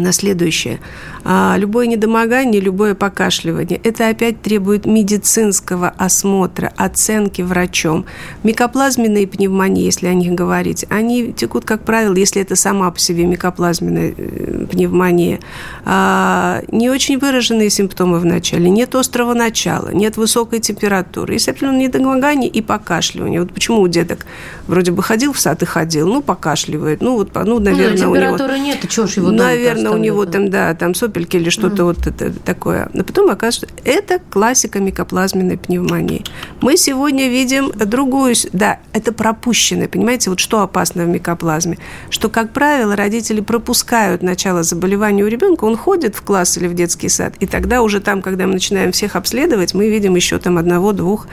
[0.00, 0.80] на следующее.
[1.24, 8.04] А, любое недомогание, любое покашливание, это опять требует медицинского осмотра, оценки врачом.
[8.42, 13.24] Микоплазменные пневмонии, если о них говорить, они текут, как правило, если это сама по себе
[13.24, 15.40] микоплазменная э, пневмония,
[15.84, 21.86] а, не очень выраженные симптомы в начале, нет острого начала, нет высокой температуры, есть определенное
[21.86, 23.40] недомогание и покашливание.
[23.40, 24.26] Вот почему у деток
[24.66, 28.14] вроде бы ходил в сад и ходил, ну, покашливает, ну, вот, ну, наверное, ну, у
[28.14, 28.26] него...
[28.26, 31.84] температуры нет, чего ж его Наверное, у него там, да, там сопельки или что-то mm.
[31.84, 32.88] вот это такое.
[32.92, 36.24] Но потом оказывается, что это классика микоплазменной пневмонии.
[36.60, 41.78] Мы сегодня видим другую, да, это пропущенное, понимаете, вот что опасно в микоплазме,
[42.10, 46.74] что, как правило, родители пропускают начало заболевания у ребенка, он ходит в класс или в
[46.74, 50.58] детский сад, и тогда уже там, когда мы начинаем всех обследовать, мы видим еще там
[50.58, 51.26] одного-двух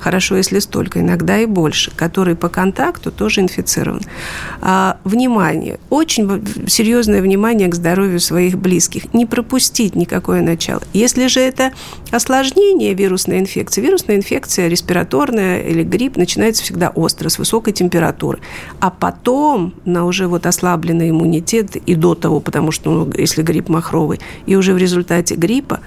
[0.00, 4.00] хорошо, если столько, иногда и больше, который по контакту тоже инфицирован.
[4.60, 9.12] А, внимание, очень серьезное внимание к здоровью своих близких.
[9.14, 10.82] Не пропустить никакое начало.
[10.92, 11.72] Если же это
[12.10, 18.40] осложнение вирусной инфекции, вирусная инфекция респираторная или грипп начинается всегда остро, с высокой температуры.
[18.80, 23.68] А потом на уже вот ослабленный иммунитет и до того, потому что ну, если грипп
[23.68, 25.80] махровый, и уже в результате гриппа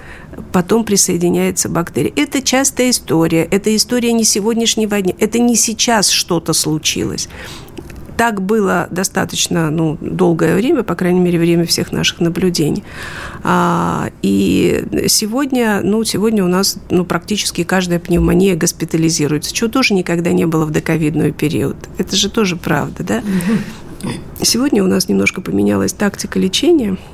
[0.52, 2.12] потом присоединяется бактерия.
[2.16, 3.44] Это частая история.
[3.44, 5.14] Это история не сегодняшнего дня.
[5.18, 7.28] Это не сейчас что-то случилось.
[8.16, 12.84] Так было достаточно ну, долгое время, по крайней мере, время всех наших наблюдений.
[13.42, 20.32] А, и сегодня, ну, сегодня у нас ну, практически каждая пневмония госпитализируется, чего тоже никогда
[20.32, 21.76] не было в доковидный период.
[21.98, 23.22] Это же тоже правда, да?
[24.42, 26.96] Сегодня у нас немножко поменялась тактика лечения–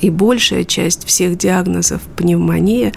[0.00, 2.92] и большая часть всех диагнозов пневмония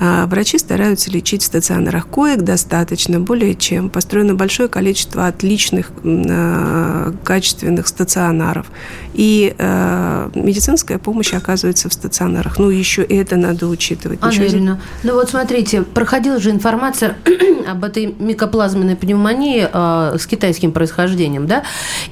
[0.00, 2.08] врачи стараются лечить в стационарах.
[2.08, 3.90] Коек достаточно, более чем.
[3.90, 8.66] Построено большое количество отличных, э, качественных стационаров.
[9.12, 12.58] И э, медицинская помощь оказывается в стационарах.
[12.58, 14.20] Ну, еще это надо учитывать.
[14.22, 17.16] Анна Юрьевна, ну вот смотрите, проходила же информация
[17.68, 19.68] об этой микоплазменной пневмонии
[20.16, 21.62] с китайским происхождением, да?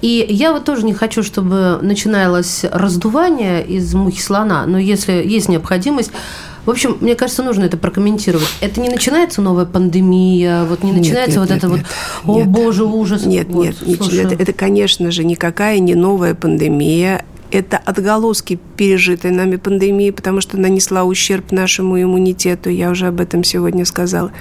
[0.02, 5.48] И я вот тоже не хочу, чтобы начиналось раздувание из мухи слона, но если есть
[5.48, 6.12] необходимость,
[6.66, 8.48] в общем, мне кажется, нужно это прокомментировать.
[8.60, 11.86] Это не начинается новая пандемия, вот не начинается нет, нет, вот нет, это
[12.24, 13.24] вот, о боже, ужас.
[13.24, 14.24] Нет, вот, нет, слушай.
[14.24, 17.24] это, это, конечно же, никакая не новая пандемия.
[17.50, 22.68] Это отголоски пережитой нами пандемии, потому что нанесла ущерб нашему иммунитету.
[22.68, 24.32] Я уже об этом сегодня сказала.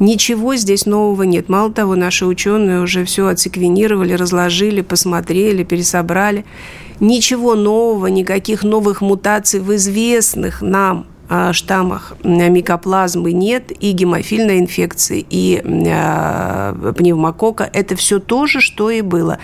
[0.00, 1.48] Ничего здесь нового нет.
[1.48, 6.44] Мало того, наши ученые уже все отсеквенировали, разложили, посмотрели, пересобрали.
[6.98, 11.06] Ничего нового, никаких новых мутаций в известных нам
[11.52, 17.68] штаммах микоплазмы нет, и гемофильной инфекции, и э, пневмокока.
[17.72, 19.38] Это все то же, что и было.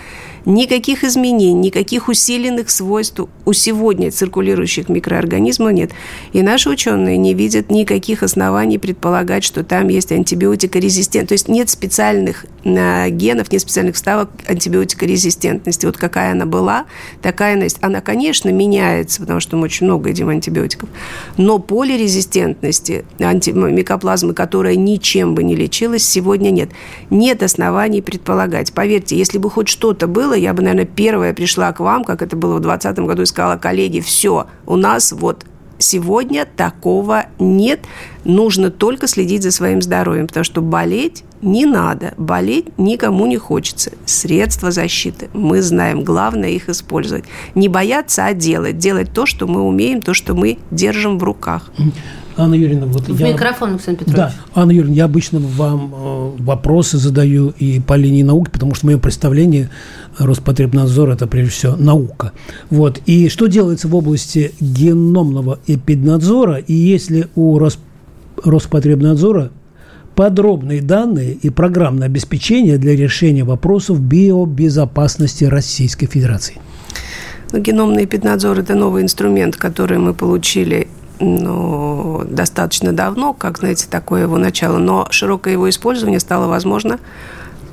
[0.45, 5.91] Никаких изменений, никаких усиленных свойств у сегодня циркулирующих микроорганизмов нет.
[6.33, 11.29] И наши ученые не видят никаких оснований предполагать, что там есть антибиотикорезистент.
[11.29, 15.87] То есть нет специальных э, генов, нет специальных вставок антибиотикорезистентности.
[15.87, 16.85] Вот какая она была,
[17.23, 17.77] такая она есть.
[17.81, 20.89] Она, конечно, меняется, потому что мы очень много едим антибиотиков.
[21.37, 26.69] Но полирезистентности микоплазмы, которая ничем бы не лечилась, сегодня нет.
[27.09, 28.73] Нет оснований предполагать.
[28.73, 32.35] Поверьте, если бы хоть что-то было, я бы, наверное, первая пришла к вам, как это
[32.35, 35.45] было в 2020 году, и сказала, коллеги, все, у нас вот
[35.77, 37.81] сегодня такого нет.
[38.23, 42.13] Нужно только следить за своим здоровьем, потому что болеть не надо.
[42.17, 43.91] Болеть никому не хочется.
[44.05, 45.29] Средства защиты.
[45.33, 46.03] Мы знаем.
[46.03, 47.25] Главное их использовать.
[47.53, 48.77] Не бояться, а делать.
[48.77, 51.71] Делать то, что мы умеем, то, что мы держим в руках.
[52.37, 53.31] Анна Юрьевна, вот в я...
[53.31, 54.17] микрофон, Александр Петрович.
[54.17, 58.81] Да, Анна Юрьевна, я обычно вам э, вопросы задаю и по линии науки, потому что
[58.81, 59.69] в моем представлении
[60.17, 62.33] Роспотребнадзор– это прежде всего наука.
[62.69, 62.99] Вот.
[63.05, 67.79] И что делается в области геномного эпиднадзора, и если у Рос...
[68.43, 69.51] Роспотребнадзора
[70.15, 76.57] подробные данные и программное обеспечение для решения вопросов биобезопасности Российской Федерации?
[77.53, 84.23] Ну, геномный эпиднадзор– это новый инструмент, который мы получили ну, достаточно давно, как, знаете, такое
[84.23, 86.99] его начало, но широкое его использование стало возможно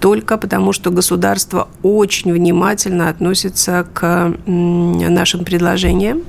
[0.01, 6.23] только потому, что государство очень внимательно относится к нашим предложениям.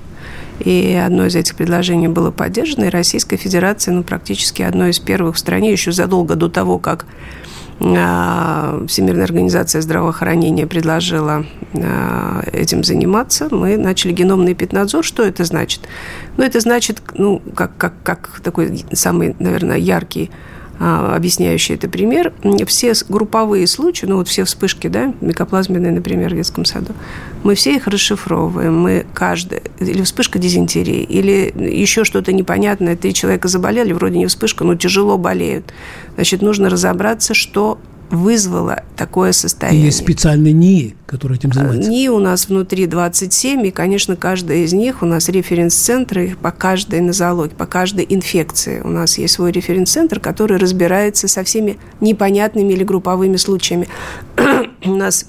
[0.60, 5.36] И одно из этих предложений было поддержано, и Российская Федерация, ну, практически одно из первых
[5.36, 7.08] в стране, еще задолго до того, как
[7.80, 13.48] Всемирная организация здравоохранения предложила а, этим заниматься.
[13.52, 15.04] Мы начали геномный эпиднадзор.
[15.04, 15.82] Что это значит?
[16.38, 22.34] Ну, это значит, ну, как, как, как такой самый, наверное, яркий а, объясняющий это пример.
[22.68, 26.94] Все групповые случаи, ну вот все вспышки, да, микоплазменные, например, в детском саду,
[27.44, 28.80] мы все их расшифровываем.
[28.80, 34.64] Мы каждый, или вспышка дизентерии, или еще что-то непонятное, три человека заболели, вроде не вспышка,
[34.64, 35.74] но тяжело болеют.
[36.16, 39.86] Значит, нужно разобраться, что вызвало такое состояние.
[39.86, 41.90] есть специальные НИИ, которые этим занимаются.
[41.90, 47.02] НИИ у нас внутри 27, и, конечно, каждая из них у нас референс-центры по каждой
[47.02, 48.82] нозологии, по каждой инфекции.
[48.82, 53.88] У нас есть свой референс-центр, который разбирается со всеми непонятными или групповыми случаями.
[54.86, 55.26] у нас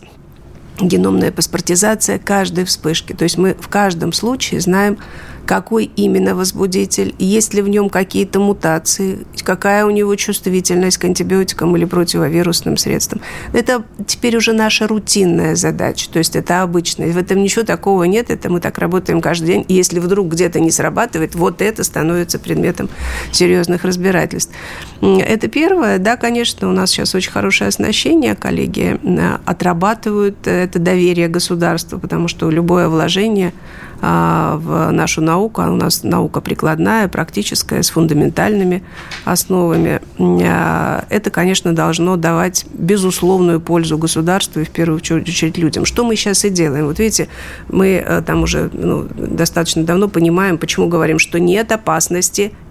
[0.81, 3.13] геномная паспортизация каждой вспышки.
[3.13, 4.99] То есть мы в каждом случае знаем,
[5.47, 11.77] какой именно возбудитель, есть ли в нем какие-то мутации, какая у него чувствительность к антибиотикам
[11.77, 13.21] или противовирусным средствам.
[13.53, 17.07] Это теперь уже наша рутинная задача, то есть это обычно.
[17.07, 19.65] В этом ничего такого нет, это мы так работаем каждый день.
[19.69, 22.89] И если вдруг где-то не срабатывает, вот это становится предметом
[23.33, 24.53] серьезных разбирательств.
[25.01, 25.99] Это первое.
[25.99, 32.29] Да, конечно, у нас сейчас очень хорошее оснащение, коллеги э, отрабатывают это доверие государства, потому
[32.29, 33.53] что любое вложение
[34.01, 35.61] в нашу науку.
[35.63, 38.83] А у нас наука прикладная, практическая, с фундаментальными
[39.25, 40.01] основами.
[40.19, 45.85] А, это, конечно, должно давать безусловную пользу государству и, в первую очередь, людям.
[45.85, 46.87] Что мы сейчас и делаем?
[46.87, 47.29] Вот видите,
[47.69, 52.64] мы э, там уже ну, достаточно давно понимаем, почему говорим, что нет опасности а,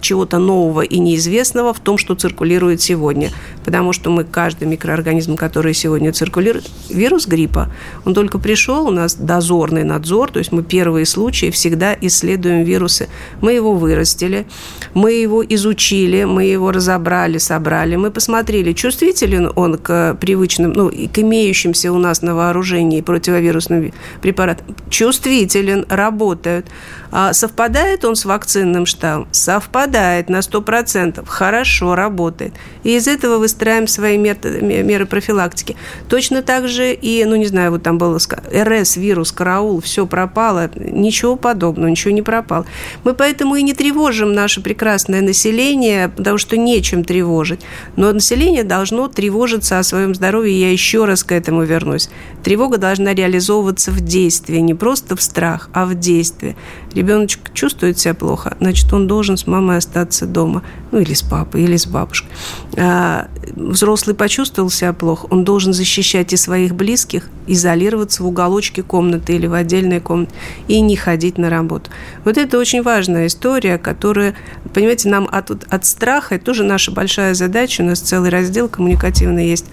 [0.00, 3.30] чего-то нового и неизвестного в том, что циркулирует сегодня.
[3.64, 7.72] Потому что мы каждый микроорганизм, который сегодня циркулирует, вирус гриппа,
[8.04, 13.08] он только пришел, у нас дозорный надзор, то есть мы первые случаи всегда исследуем вирусы.
[13.40, 14.46] Мы его вырастили,
[14.94, 21.18] мы его изучили, мы его разобрали, собрали, мы посмотрели, чувствителен он к привычным, ну, к
[21.18, 24.66] имеющимся у нас на вооружении противовирусным препаратам.
[24.90, 26.66] Чувствителен, работают.
[27.10, 29.28] А совпадает он с вакцинным штаммом?
[29.30, 31.24] Совпадает на 100%.
[31.26, 32.54] Хорошо работает.
[32.82, 35.76] И из этого выстраиваем свои методы, меры профилактики.
[36.08, 40.70] Точно так же и, ну, не знаю, вот там было РС, вирус, караул, все пропало.
[40.74, 42.66] Ничего подобного, ничего не пропало.
[43.04, 47.60] Мы поэтому и не тревожим наше прекрасное население, потому что нечем тревожить.
[47.96, 50.60] Но население должно тревожиться о своем здоровье.
[50.60, 52.08] Я еще раз к этому вернусь.
[52.42, 56.56] Тревога должна реализовываться в действии, не просто в страх, а в действии
[56.96, 61.62] ребеночек чувствует себя плохо, значит, он должен с мамой остаться дома, ну, или с папой,
[61.62, 62.30] или с бабушкой.
[62.76, 69.34] А взрослый почувствовал себя плохо, он должен защищать и своих близких, изолироваться в уголочке комнаты
[69.34, 70.32] или в отдельной комнате
[70.66, 71.90] и не ходить на работу.
[72.24, 74.34] Вот это очень важная история, которая,
[74.74, 79.48] понимаете, нам от, от страха, это тоже наша большая задача, у нас целый раздел коммуникативный
[79.48, 79.66] есть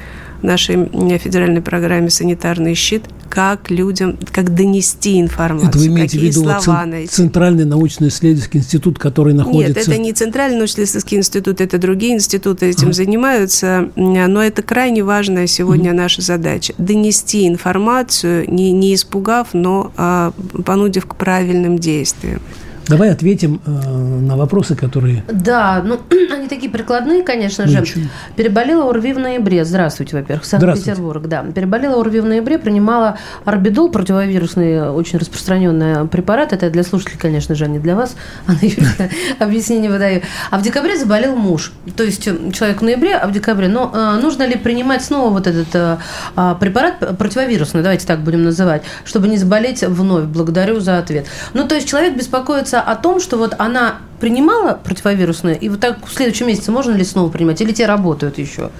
[0.43, 0.85] нашей
[1.17, 6.61] федеральной программе «Санитарный щит», как людям, как донести информацию, это вы имеете какие в виду
[6.61, 7.07] слова найти.
[7.07, 9.79] Центральный научно-исследовательский институт, который находится...
[9.79, 12.93] Нет, это не Центральный научно-исследовательский институт, это другие институты этим а.
[12.93, 15.95] занимаются, но это крайне важная сегодня mm.
[15.95, 16.73] наша задача.
[16.77, 20.31] Донести информацию, не, не испугав, но а,
[20.63, 22.39] понудив к правильным действиям.
[22.87, 25.23] Давай ответим э, на вопросы, которые...
[25.31, 25.99] Да, ну,
[26.33, 27.79] они такие прикладные, конечно же.
[27.79, 28.05] Ничего.
[28.35, 29.63] Переболела ОРВИ в ноябре.
[29.63, 30.45] Здравствуйте, во-первых.
[30.45, 31.43] Санкт-Петербург, да.
[31.43, 36.51] Переболела ОРВИ в ноябре, принимала орбидол, противовирусный, очень распространенный препарат.
[36.51, 38.15] Это для слушателей, конечно же, а не для вас.
[38.61, 39.09] Юрьевна,
[39.39, 40.21] объяснение выдаю.
[40.51, 41.71] А в декабре заболел муж.
[41.95, 43.69] То есть э, человек в ноябре, а в декабре.
[43.69, 45.97] Но э, нужно ли принимать снова вот этот э,
[46.35, 50.25] а, препарат противовирусный, давайте так будем называть, чтобы не заболеть вновь?
[50.25, 51.27] Благодарю за ответ.
[51.53, 55.79] Ну, то есть человек беспокоится информация о том, что вот она принимала противовирусные, и вот
[55.79, 58.71] так в следующем месяце можно ли снова принимать, или те работают еще?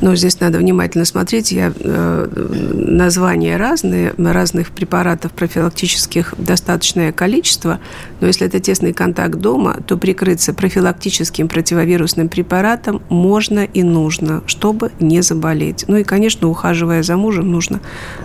[0.00, 1.50] Но здесь надо внимательно смотреть.
[1.50, 2.28] Я, э,
[2.72, 7.80] названия разные, разных препаратов профилактических достаточное количество.
[8.20, 14.92] Но если это тесный контакт дома, то прикрыться профилактическим противовирусным препаратом можно и нужно, чтобы
[15.00, 15.84] не заболеть.
[15.88, 17.80] Ну и, конечно, ухаживая за мужем, нужно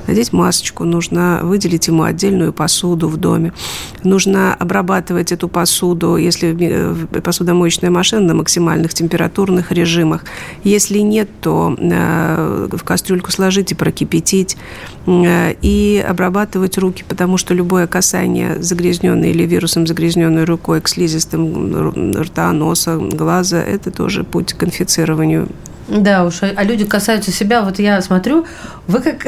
[0.08, 3.52] надеть масочку, нужно выделить ему отдельную посуду в доме.
[4.04, 6.56] Нужно обрабатывать эту посуду, если
[7.24, 10.26] посудомоечная машина на максимальных температурных режимах.
[10.64, 14.58] Если нет, то Э, в кастрюльку сложить и прокипятить,
[15.06, 22.16] э, и обрабатывать руки, потому что любое касание загрязненной или вирусом загрязненной рукой к слизистым
[22.20, 25.48] рта, носа, глаза, это тоже путь к инфицированию
[25.88, 27.62] да уж, а люди касаются себя.
[27.62, 28.46] Вот я смотрю,
[28.88, 29.26] вы как...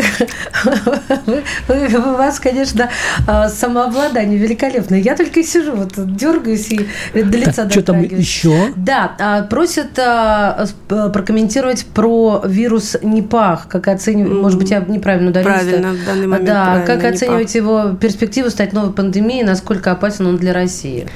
[1.26, 2.90] вы, вы, у вас, конечно,
[3.28, 5.00] а, самообладание великолепное.
[5.00, 8.74] Я только сижу, вот дергаюсь и до лица так, Что там еще?
[8.76, 13.68] Да, а, просят а, прокомментировать про вирус Непах.
[13.68, 14.32] Как оценивать...
[14.32, 15.52] Может быть, я неправильно ударила.
[15.52, 20.38] Правильно, в данный момент Да, как оценивать его перспективу стать новой пандемией, насколько опасен он
[20.38, 21.08] для России?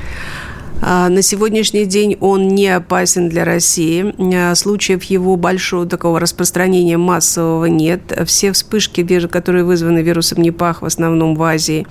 [0.81, 4.13] А, на сегодняшний день он не опасен для России.
[4.35, 8.01] А, случаев его большого такого распространения массового нет.
[8.25, 11.85] Все вспышки, которые вызваны вирусом Непах, в основном в Азии,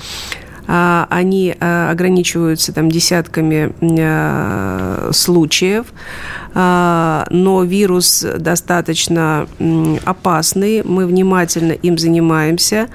[0.67, 3.73] а, они ограничиваются там десятками
[5.13, 5.87] случаев,
[6.55, 9.47] но вирус достаточно
[10.05, 12.89] опасный, мы внимательно им занимаемся.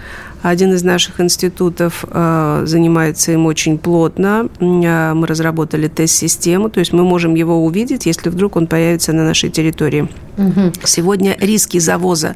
[0.43, 4.49] Один из наших институтов э, занимается им очень плотно.
[4.59, 9.23] Э, мы разработали тест-систему, то есть мы можем его увидеть, если вдруг он появится на
[9.23, 10.09] нашей территории.
[10.37, 10.73] Угу.
[10.83, 12.35] Сегодня риски завоза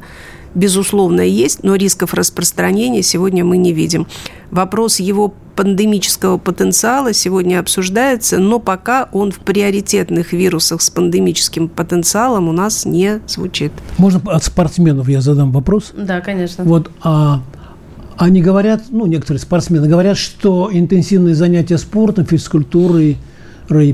[0.54, 4.06] безусловно, есть, но рисков распространения сегодня мы не видим.
[4.50, 12.48] Вопрос его пандемического потенциала сегодня обсуждается, но пока он в приоритетных вирусах с пандемическим потенциалом
[12.48, 13.72] у нас не звучит.
[13.98, 15.92] Можно от спортсменов я задам вопрос?
[15.94, 16.64] Да, конечно.
[16.64, 17.42] Вот, а
[18.18, 23.16] они говорят, ну, некоторые спортсмены говорят, что интенсивные занятия спортом, физкультурой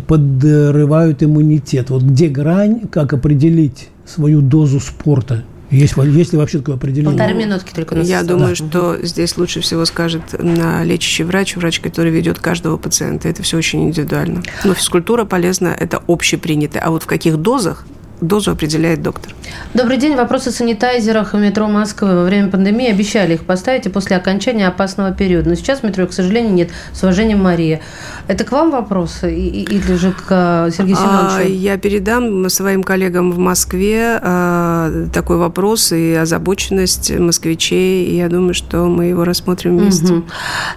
[0.06, 1.90] подрывают иммунитет.
[1.90, 5.44] Вот где грань, как определить свою дозу спорта?
[5.70, 7.18] Есть, есть ли вообще такое определение?
[7.18, 7.98] Полторы минутки только.
[8.00, 8.54] Я думаю, да.
[8.54, 13.28] что здесь лучше всего скажет на лечащий врач, врач, который ведет каждого пациента.
[13.28, 14.42] Это все очень индивидуально.
[14.64, 16.80] Но физкультура полезна, это общепринятое.
[16.80, 17.86] А вот в каких дозах
[18.26, 19.34] дозу определяет доктор.
[19.74, 20.14] Добрый день.
[20.14, 22.14] Вопросы о санитайзерах в метро Москвы.
[22.14, 25.48] Во время пандемии обещали их поставить и после окончания опасного периода.
[25.48, 26.70] Но сейчас в метро, к сожалению, нет.
[26.92, 27.80] С уважением, Мария.
[28.28, 31.52] Это к вам вопрос или же к э, Сергею а, Семеновичу?
[31.52, 38.06] Я передам своим коллегам в Москве э, такой вопрос и озабоченность москвичей.
[38.06, 40.12] И я думаю, что мы его рассмотрим вместе.
[40.12, 40.24] Угу.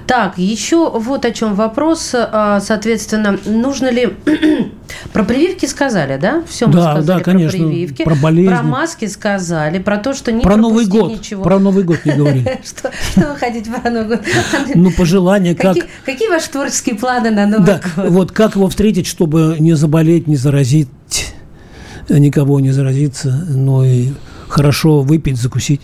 [0.08, 2.12] Так, еще вот о чем вопрос.
[2.14, 4.14] Э, соответственно, нужно ли...
[5.14, 6.44] Про прививки сказали, да?
[6.48, 8.04] Все мы да, сказали да, конечно, про прививки.
[8.04, 8.50] Про болезни.
[8.50, 11.12] Про маски сказали, про то, что не про Новый год.
[11.12, 11.44] ничего.
[11.44, 12.60] Про Новый год не говорили.
[12.66, 12.92] Что
[13.30, 14.22] вы хотите про Новый год?
[14.76, 15.78] Ну, пожелания как...
[16.06, 17.82] Какие ваши творческие планы на Новый год?
[17.96, 20.90] Да, вот как его встретить, чтобы не заболеть, не заразить
[22.10, 24.10] никого, не заразиться, но и
[24.48, 25.82] хорошо выпить, закусить?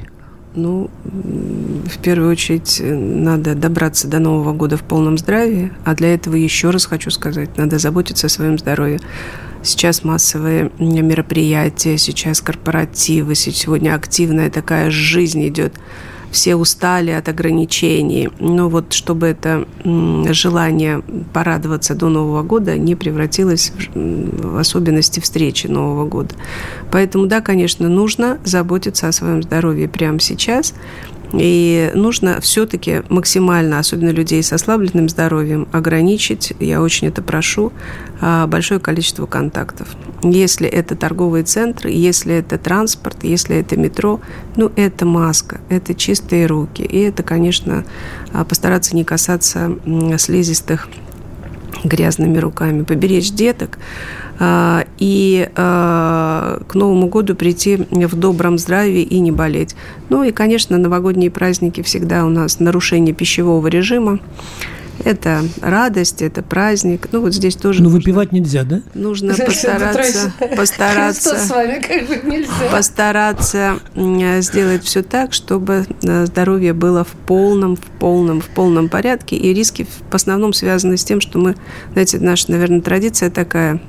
[0.55, 6.35] Ну, в первую очередь, надо добраться до Нового года в полном здравии, а для этого
[6.35, 8.99] еще раз хочу сказать, надо заботиться о своем здоровье.
[9.63, 15.73] Сейчас массовые мероприятия, сейчас корпоративы, сегодня активная такая жизнь идет.
[16.31, 18.27] Все устали от ограничений.
[18.39, 21.01] Но вот чтобы это желание
[21.31, 26.33] порадоваться до Нового года не превратилось в особенности встречи Нового года.
[26.91, 30.73] Поэтому, да, конечно, нужно заботиться о своем здоровье прямо сейчас–
[31.33, 37.73] и нужно все-таки максимально, особенно людей с ослабленным здоровьем, ограничить, я очень это прошу,
[38.21, 39.89] а, большое количество контактов.
[40.21, 44.21] Если это торговые центры, если это транспорт, если это метро,
[44.55, 46.83] ну, это маска, это чистые руки.
[46.83, 47.83] И это, конечно,
[48.31, 49.77] а, постараться не касаться
[50.17, 50.87] слизистых
[51.83, 53.79] грязными руками, поберечь деток
[54.39, 59.75] и а, к Новому году прийти в добром здравии и не болеть.
[60.09, 64.19] Ну и, конечно, новогодние праздники всегда у нас нарушение пищевого режима.
[65.03, 67.09] Это радость, это праздник.
[67.11, 67.81] Ну, вот здесь тоже.
[67.81, 68.81] Но нужно, выпивать нельзя, да?
[68.93, 72.69] Нужно постараться, постараться, с вами, как же нельзя?
[72.71, 73.79] постараться
[74.41, 79.35] сделать все так, чтобы э, здоровье было в полном, в полном, в полном порядке.
[79.35, 81.55] И риски в основном связаны с тем, что мы,
[81.93, 83.81] знаете, наша, наверное, традиция такая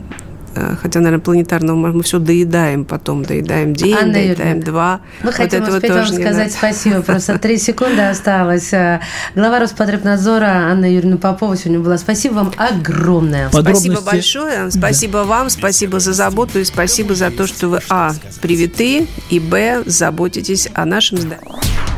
[0.80, 5.00] хотя, наверное, планетарного мы все доедаем потом, доедаем день, Анна доедаем Юрьевна, два.
[5.20, 6.50] Мы вот хотим успеть вам сказать надо.
[6.50, 8.72] спасибо, просто три секунды осталось.
[8.72, 9.00] Э,
[9.34, 11.98] глава Роспотребнадзора Анна Юрьевна Попова сегодня была.
[11.98, 13.48] Спасибо вам огромное.
[13.50, 15.24] Спасибо большое, спасибо да.
[15.24, 20.68] вам, спасибо за заботу и спасибо за то, что вы, а, привиты, и, б, заботитесь
[20.74, 21.93] о нашем здоровье.